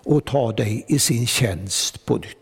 och 0.06 0.26
ta 0.26 0.52
dig 0.52 0.86
i 0.88 1.00
sin 1.00 1.28
tjänst 1.28 2.06
på 2.06 2.16
nytt. 2.16 2.38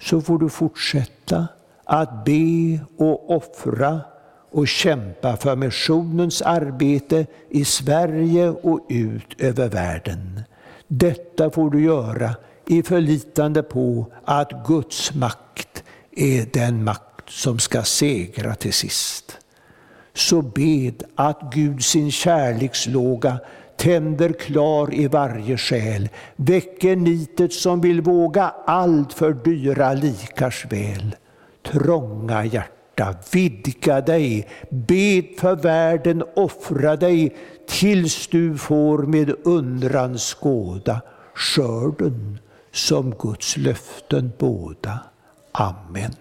Så 0.00 0.20
får 0.20 0.38
du 0.38 0.48
fortsätta 0.48 1.48
att 1.84 2.24
be 2.24 2.80
och 2.96 3.36
offra 3.36 4.00
och 4.52 4.68
kämpa 4.68 5.36
för 5.36 5.56
missionens 5.56 6.42
arbete 6.42 7.26
i 7.50 7.64
Sverige 7.64 8.48
och 8.48 8.86
ut 8.88 9.40
över 9.40 9.68
världen. 9.68 10.40
Detta 10.88 11.50
får 11.50 11.70
du 11.70 11.84
göra 11.84 12.34
i 12.66 12.82
förlitande 12.82 13.62
på 13.62 14.06
att 14.24 14.66
Guds 14.66 15.14
makt 15.14 15.84
är 16.16 16.46
den 16.52 16.84
makt 16.84 17.30
som 17.30 17.58
ska 17.58 17.82
segra 17.82 18.54
till 18.54 18.72
sist. 18.72 19.38
Så 20.14 20.42
bed 20.42 21.02
att 21.14 21.52
Gud 21.54 21.84
sin 21.84 22.10
kärlekslåga 22.10 23.38
tänder 23.76 24.32
klar 24.32 24.94
i 24.94 25.06
varje 25.06 25.56
själ, 25.56 26.08
väcker 26.36 26.96
nitet 26.96 27.52
som 27.52 27.80
vill 27.80 28.00
våga 28.00 28.54
allt 28.66 29.12
för 29.12 29.32
dyra 29.32 29.92
likars 29.92 30.66
väl. 30.70 31.16
Trånga 31.62 32.44
hjärta, 32.96 33.14
vidga 33.32 34.00
dig, 34.00 34.48
bed 34.70 35.24
för 35.38 35.56
världen, 35.56 36.22
offra 36.36 36.96
dig 36.96 37.36
tills 37.68 38.26
du 38.26 38.58
får 38.58 38.98
med 38.98 39.34
undran 39.44 40.18
skåda 40.18 41.00
skörden 41.34 42.38
som 42.72 43.14
Guds 43.18 43.56
löften 43.56 44.32
båda. 44.38 44.98
Amen. 45.52 46.12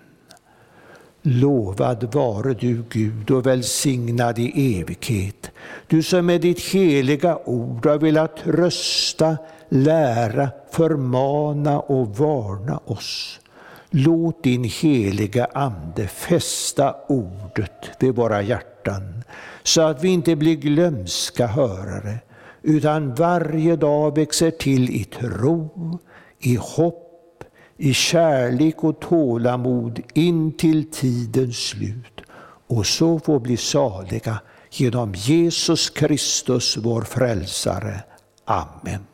Lovad 1.23 2.13
vare 2.13 2.53
du 2.53 2.83
Gud 2.89 3.31
och 3.31 3.45
välsignad 3.45 4.39
i 4.39 4.79
evighet, 4.79 5.51
du 5.87 6.03
som 6.03 6.25
med 6.25 6.41
ditt 6.41 6.59
heliga 6.59 7.37
ord 7.45 7.85
har 7.85 7.97
velat 7.97 8.37
trösta, 8.37 9.37
lära, 9.69 10.49
förmana 10.71 11.79
och 11.79 12.17
varna 12.17 12.77
oss. 12.85 13.40
Låt 13.93 14.43
din 14.43 14.63
heliga 14.63 15.47
Ande 15.53 16.07
fästa 16.07 16.95
ordet 17.07 17.89
vid 17.99 18.15
våra 18.15 18.41
hjärtan, 18.41 19.23
så 19.63 19.81
att 19.81 20.03
vi 20.03 20.09
inte 20.09 20.35
blir 20.35 20.55
glömska 20.55 21.47
hörare, 21.47 22.19
utan 22.61 23.15
varje 23.15 23.75
dag 23.75 24.15
växer 24.15 24.51
till 24.51 24.89
i 24.89 25.03
tro, 25.03 25.99
i 26.39 26.55
hopp 26.55 27.43
i 27.77 27.93
kärlek 27.93 28.83
och 28.83 28.99
tålamod 28.99 29.99
in 30.13 30.51
till 30.51 30.91
tidens 30.91 31.57
slut 31.57 32.21
och 32.67 32.85
så 32.85 33.19
får 33.19 33.39
bli 33.39 33.57
saliga 33.57 34.39
genom 34.69 35.13
Jesus 35.15 35.89
Kristus, 35.89 36.77
vår 36.77 37.01
frälsare. 37.01 38.03
Amen. 38.45 39.10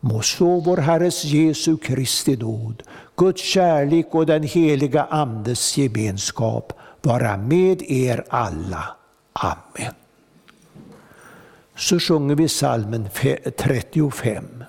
Må 0.00 0.22
så 0.22 0.60
vår 0.60 0.76
Herres 0.76 1.24
Jesu 1.24 1.76
Kristi 1.76 2.36
nåd, 2.36 2.82
Guds 3.16 3.42
kärlek 3.42 4.14
och 4.14 4.26
den 4.26 4.42
heliga 4.42 5.04
Andes 5.10 5.78
gemenskap 5.78 6.72
vara 7.02 7.36
med 7.36 7.82
er 7.82 8.24
alla. 8.28 8.96
Amen. 9.32 9.94
Så 11.76 11.98
sjunger 12.00 12.34
vi 12.34 12.48
salmen 12.48 13.08
35. 13.56 14.64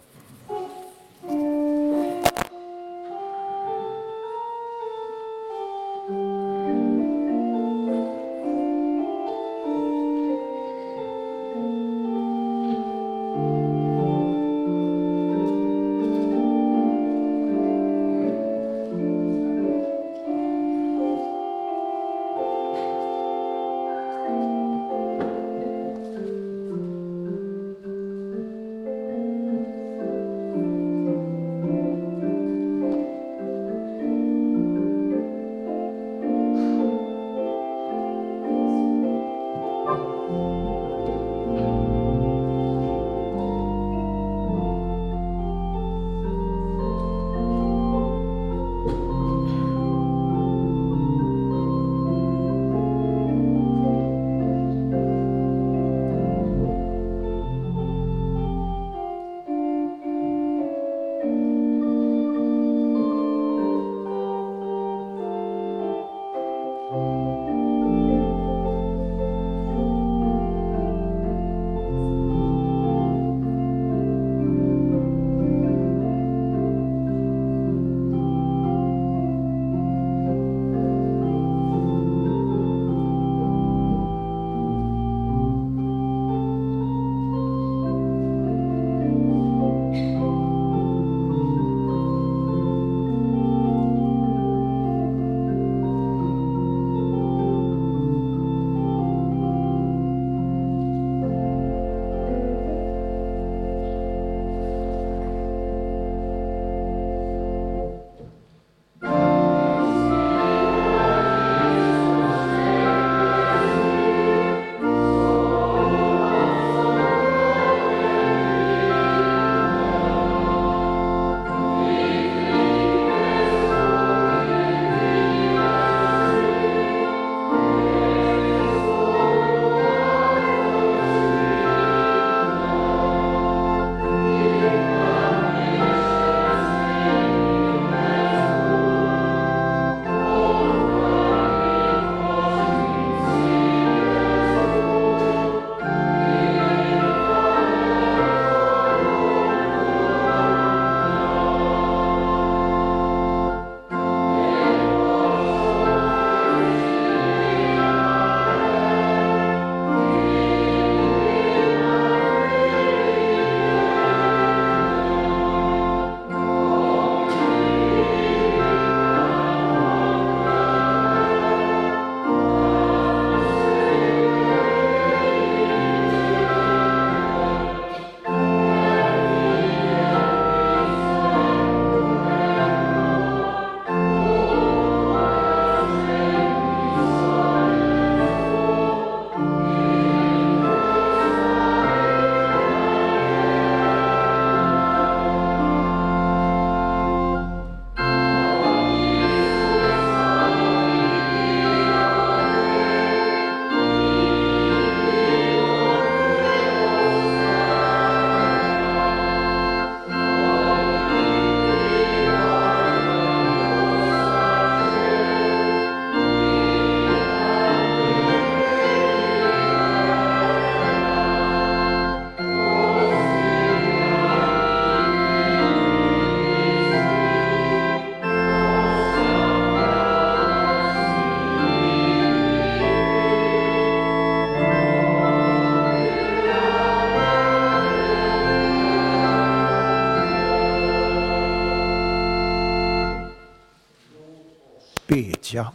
Bedja. 245.21 245.71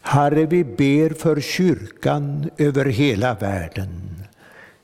Herre, 0.00 0.46
vi 0.46 0.64
ber 0.64 1.14
för 1.14 1.40
kyrkan 1.40 2.50
över 2.56 2.84
hela 2.84 3.34
världen 3.34 4.16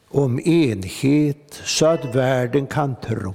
om 0.09 0.41
enhet 0.41 1.61
så 1.65 1.87
att 1.87 2.15
världen 2.15 2.67
kan 2.67 2.97
tro. 2.97 3.35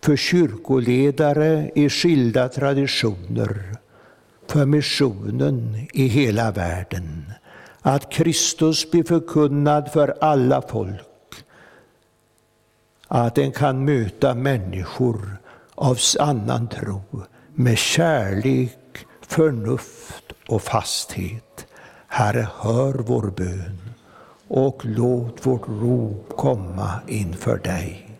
För 0.00 0.16
kyrkoledare 0.16 1.70
i 1.74 1.88
skilda 1.88 2.48
traditioner, 2.48 3.76
för 4.46 4.66
missionen 4.66 5.86
i 5.92 6.06
hela 6.06 6.50
världen. 6.50 7.32
Att 7.82 8.12
Kristus 8.12 8.90
blir 8.90 9.04
förkunnad 9.04 9.92
för 9.92 10.14
alla 10.20 10.62
folk. 10.62 11.15
Att 13.08 13.34
den 13.34 13.52
kan 13.52 13.84
möta 13.84 14.34
människor 14.34 15.38
av 15.74 15.98
annan 16.20 16.68
tro 16.68 17.02
med 17.54 17.78
kärlek, 17.78 19.06
förnuft 19.20 20.32
och 20.48 20.62
fasthet. 20.62 21.66
Herre, 22.08 22.48
hör 22.58 22.94
vår 22.94 23.30
bön 23.36 23.78
och 24.48 24.82
låt 24.84 25.46
vårt 25.46 25.68
rop 25.68 26.36
komma 26.36 26.90
inför 27.08 27.58
dig. 27.58 28.18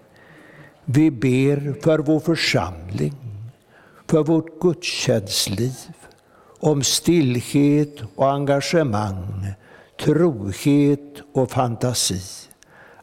Vi 0.85 1.11
ber 1.11 1.83
för 1.83 1.99
vår 1.99 2.21
församling, 2.21 3.15
för 4.09 4.23
vårt 4.23 4.61
gudstjänstliv, 4.61 5.75
om 6.61 6.83
stillhet 6.83 7.97
och 8.17 8.33
engagemang, 8.33 9.47
trohet 10.05 11.23
och 11.35 11.51
fantasi. 11.51 12.46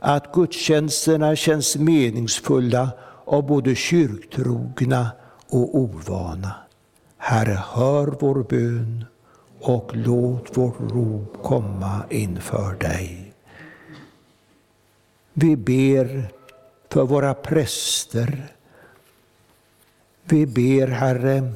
Att 0.06 0.32
gudstjänsterna 0.34 1.36
känns 1.36 1.76
meningsfulla 1.76 2.92
av 3.26 3.48
både 3.48 3.76
kyrktrogna 3.76 5.12
och 5.50 5.78
ovana. 5.78 6.56
Herre, 7.18 7.64
hör 7.74 8.08
vår 8.20 8.44
bön 8.44 9.06
och 9.60 9.92
låt 9.94 10.58
vårt 10.58 10.80
rop 10.80 11.44
komma 11.44 12.06
inför 12.10 12.74
dig. 12.74 13.34
Vi 15.34 15.56
ber 15.56 16.32
för 16.90 17.04
våra 17.04 17.34
präster. 17.34 18.54
Vi 20.24 20.46
ber, 20.46 20.88
Herre, 20.88 21.54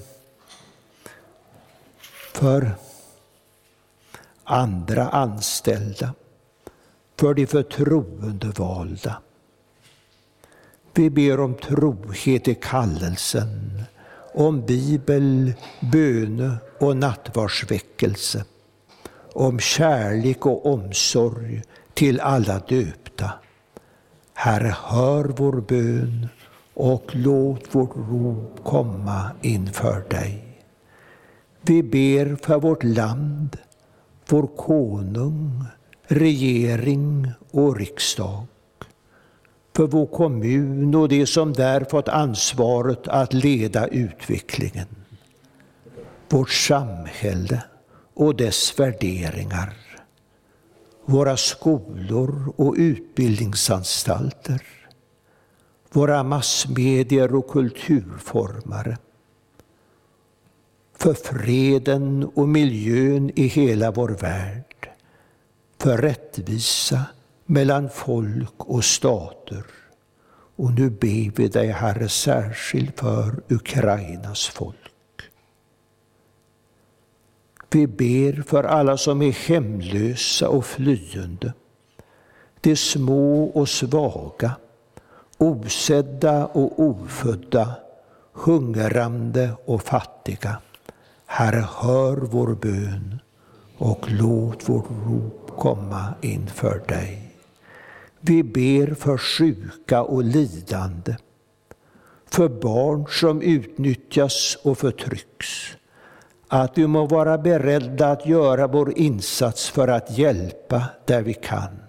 för 2.34 2.72
andra 4.44 5.10
anställda, 5.10 6.14
för 7.20 7.34
de 7.34 7.48
förtroendevalda. 7.48 9.22
Vi 10.94 11.10
ber 11.10 11.40
om 11.40 11.56
trohet 11.56 12.48
i 12.48 12.56
kallelsen, 12.56 13.82
om 14.34 14.66
bibel, 14.66 15.54
böne 15.92 16.58
och 16.80 16.98
nattvardsväckelse, 16.98 18.46
om 19.34 19.60
kärlek 19.60 20.46
och 20.46 20.66
omsorg 20.66 21.62
till 21.94 22.20
alla 22.20 22.60
döpta. 22.60 23.32
Herre, 24.34 24.76
hör 24.84 25.24
vår 25.24 25.62
bön 25.62 26.28
och 26.74 27.06
låt 27.12 27.76
vårt 27.76 27.96
rop 27.96 28.64
komma 28.64 29.32
inför 29.42 30.10
dig. 30.10 30.44
Vi 31.62 31.84
ber 31.84 32.36
för 32.36 32.60
vårt 32.60 32.84
land, 32.84 33.58
vår 34.30 34.48
konung, 34.48 35.64
regering 36.08 37.32
och 37.52 37.78
riksdag 37.78 38.46
för 39.76 39.88
vår 39.88 40.06
kommun 40.06 40.96
och 40.96 41.10
de 41.10 41.26
som 41.26 41.54
där 41.54 41.86
fått 41.90 42.08
ansvaret 42.08 43.08
att 43.08 43.34
leda 43.34 43.88
utvecklingen. 43.88 44.88
Vårt 46.30 46.52
samhälle 46.52 47.64
och 48.14 48.36
dess 48.36 48.80
värderingar. 48.80 49.74
Våra 51.06 51.38
skolor 51.38 52.54
och 52.56 52.76
utbildningsanstalter. 52.78 54.62
Våra 55.92 56.24
massmedier 56.24 57.36
och 57.36 57.50
kulturformare. 57.50 58.98
För 60.98 61.14
freden 61.14 62.32
och 62.36 62.50
miljön 62.50 63.32
i 63.36 63.48
hela 63.48 63.92
vår 63.92 64.10
värld. 64.10 64.77
För 65.78 65.98
rättvisa 65.98 67.06
mellan 67.46 67.90
folk 67.90 68.54
och 68.58 68.86
stater. 68.86 69.64
Och 70.56 70.74
nu 70.74 70.90
ber 70.90 71.32
vi 71.36 71.48
dig, 71.48 71.68
Herre, 71.68 72.10
särskilt 72.10 73.00
för 73.00 73.42
Ukrainas 73.50 74.48
folk. 74.48 74.78
Vi 77.70 77.88
ber 77.88 78.42
för 78.42 78.64
alla 78.64 78.98
som 78.98 79.22
är 79.22 79.32
hemlösa 79.32 80.50
och 80.50 80.66
flyende, 80.66 81.54
de 82.62 82.76
små 82.76 83.44
och 83.44 83.70
svaga, 83.70 84.52
osedda 85.38 86.46
och 86.46 86.80
ofödda, 86.80 87.76
hungrande 88.34 89.52
och 89.66 89.82
fattiga. 89.82 90.58
Herre, 91.26 91.68
hör 91.76 92.18
vår 92.18 92.56
bön 92.56 93.20
och 93.78 94.06
låt 94.12 94.70
vårt 94.70 94.90
rop 95.06 95.47
komma 95.58 96.14
inför 96.22 96.84
dig. 96.88 97.32
Vi 98.20 98.44
ber 98.44 98.94
för 98.94 99.18
sjuka 99.18 100.02
och 100.04 100.24
lidande, 100.24 101.16
för 102.26 102.50
barn 102.50 103.06
som 103.10 103.42
utnyttjas 103.42 104.58
och 104.64 104.78
förtrycks. 104.78 105.48
Att 106.48 106.78
vi 106.78 106.88
må 106.88 107.06
vara 107.06 107.38
beredda 107.38 108.12
att 108.12 108.28
göra 108.28 108.68
vår 108.68 108.98
insats 108.98 109.70
för 109.70 109.88
att 109.88 110.18
hjälpa 110.18 110.84
där 111.06 111.22
vi 111.22 111.34
kan. 111.34 111.80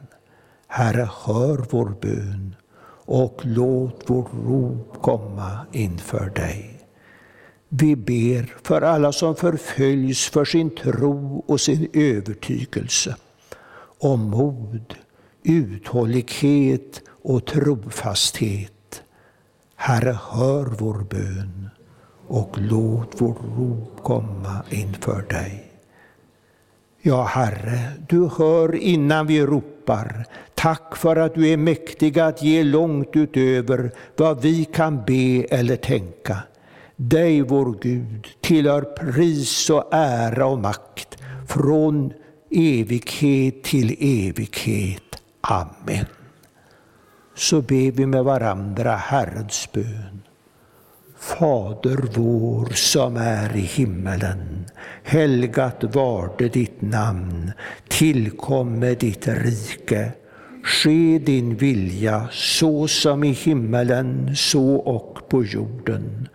Herre, 0.66 1.10
hör 1.24 1.66
vår 1.70 1.94
bön 2.00 2.54
och 3.04 3.40
låt 3.42 4.10
vårt 4.10 4.30
rop 4.46 5.02
komma 5.02 5.66
inför 5.72 6.30
dig. 6.30 6.78
Vi 7.68 7.96
ber 7.96 8.54
för 8.62 8.82
alla 8.82 9.12
som 9.12 9.36
förföljs 9.36 10.28
för 10.28 10.44
sin 10.44 10.70
tro 10.70 11.44
och 11.46 11.60
sin 11.60 11.88
övertygelse, 11.92 13.16
om 13.98 14.30
mod, 14.30 14.94
uthållighet 15.42 17.02
och 17.22 17.44
trofasthet. 17.46 19.02
Herre, 19.76 20.18
hör 20.30 20.64
vår 20.78 20.98
bön 21.10 21.70
och 22.26 22.56
låt 22.58 23.20
vårt 23.20 23.42
rop 23.58 24.02
komma 24.02 24.62
inför 24.70 25.22
dig. 25.22 25.64
Ja, 27.02 27.24
Herre, 27.24 27.80
du 28.08 28.28
hör 28.38 28.74
innan 28.74 29.26
vi 29.26 29.46
ropar. 29.46 30.24
Tack 30.54 30.96
för 30.96 31.16
att 31.16 31.34
du 31.34 31.48
är 31.48 31.56
mäktig 31.56 32.18
att 32.18 32.42
ge 32.42 32.62
långt 32.62 33.08
utöver 33.12 33.90
vad 34.16 34.42
vi 34.42 34.64
kan 34.64 35.04
be 35.06 35.46
eller 35.50 35.76
tänka. 35.76 36.38
Dig, 36.96 37.42
vår 37.42 37.78
Gud, 37.80 38.26
tillhör 38.40 38.82
pris 38.82 39.70
och 39.70 39.94
ära 39.94 40.46
och 40.46 40.58
makt 40.58 41.18
från 41.48 42.12
evighet 42.50 43.62
till 43.62 43.96
evighet. 44.00 45.22
Amen. 45.40 46.06
Så 47.34 47.60
ber 47.62 47.90
vi 47.90 48.06
med 48.06 48.24
varandra 48.24 48.96
Herrens 48.96 49.68
bön. 49.72 50.22
Fader 51.18 52.08
vår 52.14 52.66
som 52.74 53.16
är 53.16 53.56
i 53.56 53.60
himmelen. 53.60 54.66
Helgat 55.02 55.84
varde 55.94 56.48
ditt 56.48 56.82
namn. 56.82 57.52
Tillkomme 57.88 58.94
ditt 58.94 59.28
rike. 59.28 60.12
Ske 60.64 61.18
din 61.18 61.56
vilja 61.56 62.28
så 62.32 62.88
som 62.88 63.24
i 63.24 63.32
himmelen 63.32 64.36
så 64.36 64.74
och 64.74 65.28
på 65.28 65.44
jorden. 65.44 66.28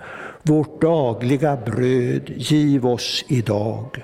Vårt 0.44 0.82
dagliga 0.82 1.58
bröd 1.66 2.30
giv 2.38 2.86
oss 2.86 3.26
idag 3.28 4.04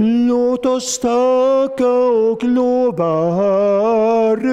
Låt 0.00 0.66
oss 0.66 0.98
tacka 0.98 1.88
och 2.32 2.44
lova 2.44 3.30
Herren. 3.30 4.48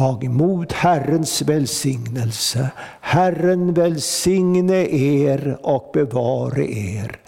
Tag 0.00 0.24
emot 0.24 0.72
Herrens 0.72 1.42
välsignelse. 1.42 2.70
Herren 3.00 3.74
välsigne 3.74 4.88
er 4.88 5.58
och 5.62 5.90
bevare 5.92 6.72
er. 6.72 7.20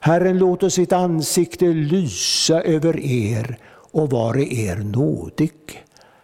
Herren 0.00 0.38
låter 0.38 0.68
sitt 0.68 0.92
ansikte 0.92 1.64
lysa 1.64 2.60
över 2.62 3.00
er 3.00 3.58
och 3.92 4.10
vare 4.10 4.54
er 4.54 4.76
nådig. 4.76 5.82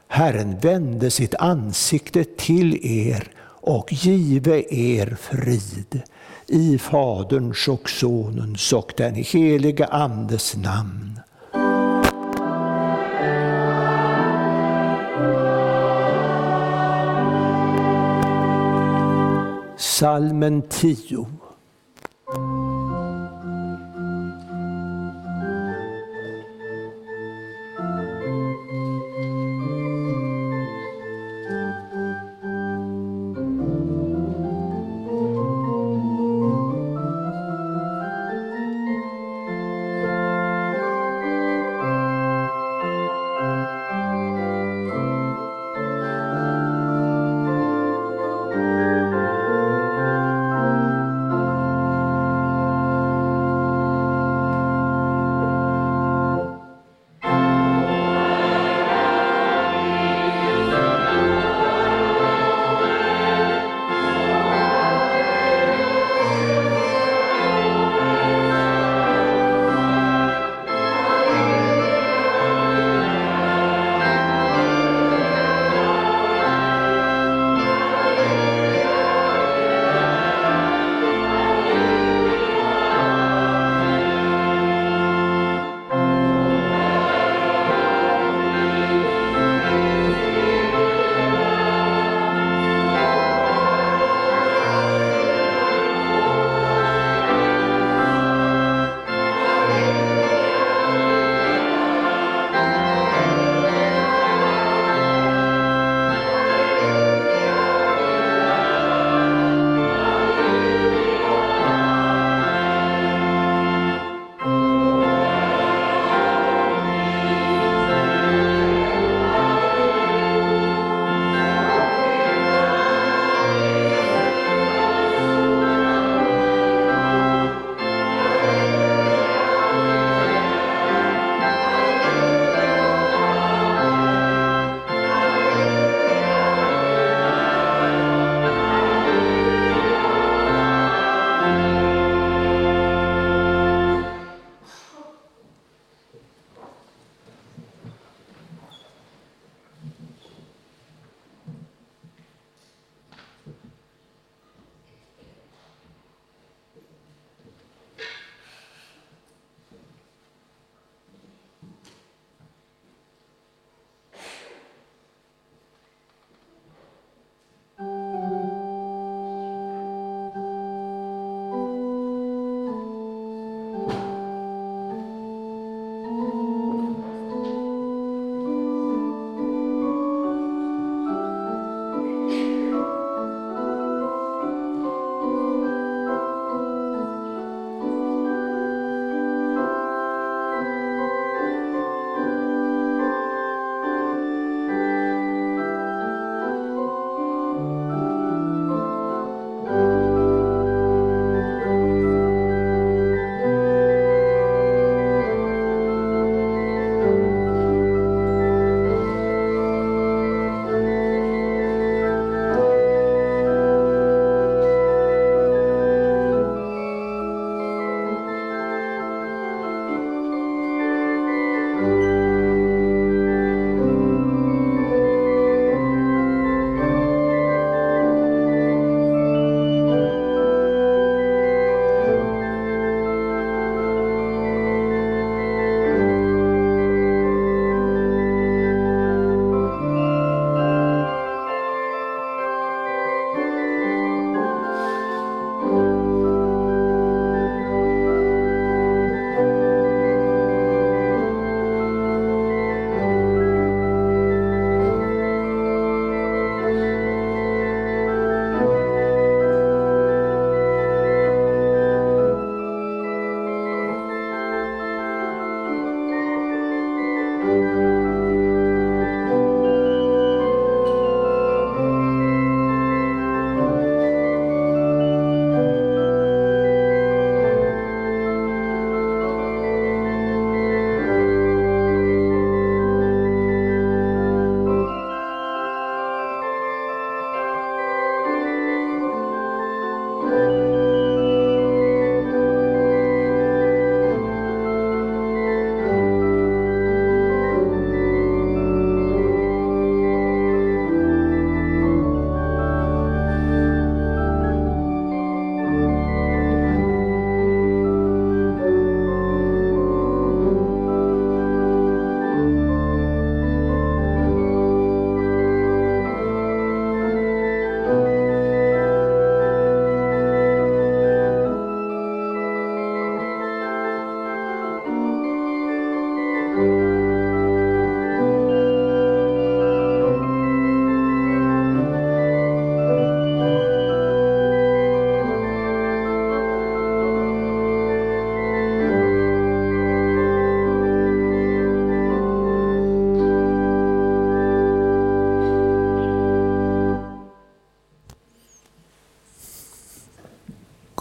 Herren 0.08 0.58
vände 0.58 1.10
sitt 1.10 1.34
ansikte 1.34 2.24
till 2.24 2.86
er 2.86 3.28
och 3.60 3.92
give 3.92 4.74
er 4.74 5.16
frid. 5.20 6.02
I 6.46 6.78
Faderns 6.78 7.68
och 7.68 7.90
Sonens 7.90 8.72
och 8.72 8.92
den 8.96 9.14
helige 9.14 9.86
Andes 9.86 10.56
namn. 10.56 11.20
Salmen 19.98 20.68
10 20.68 21.26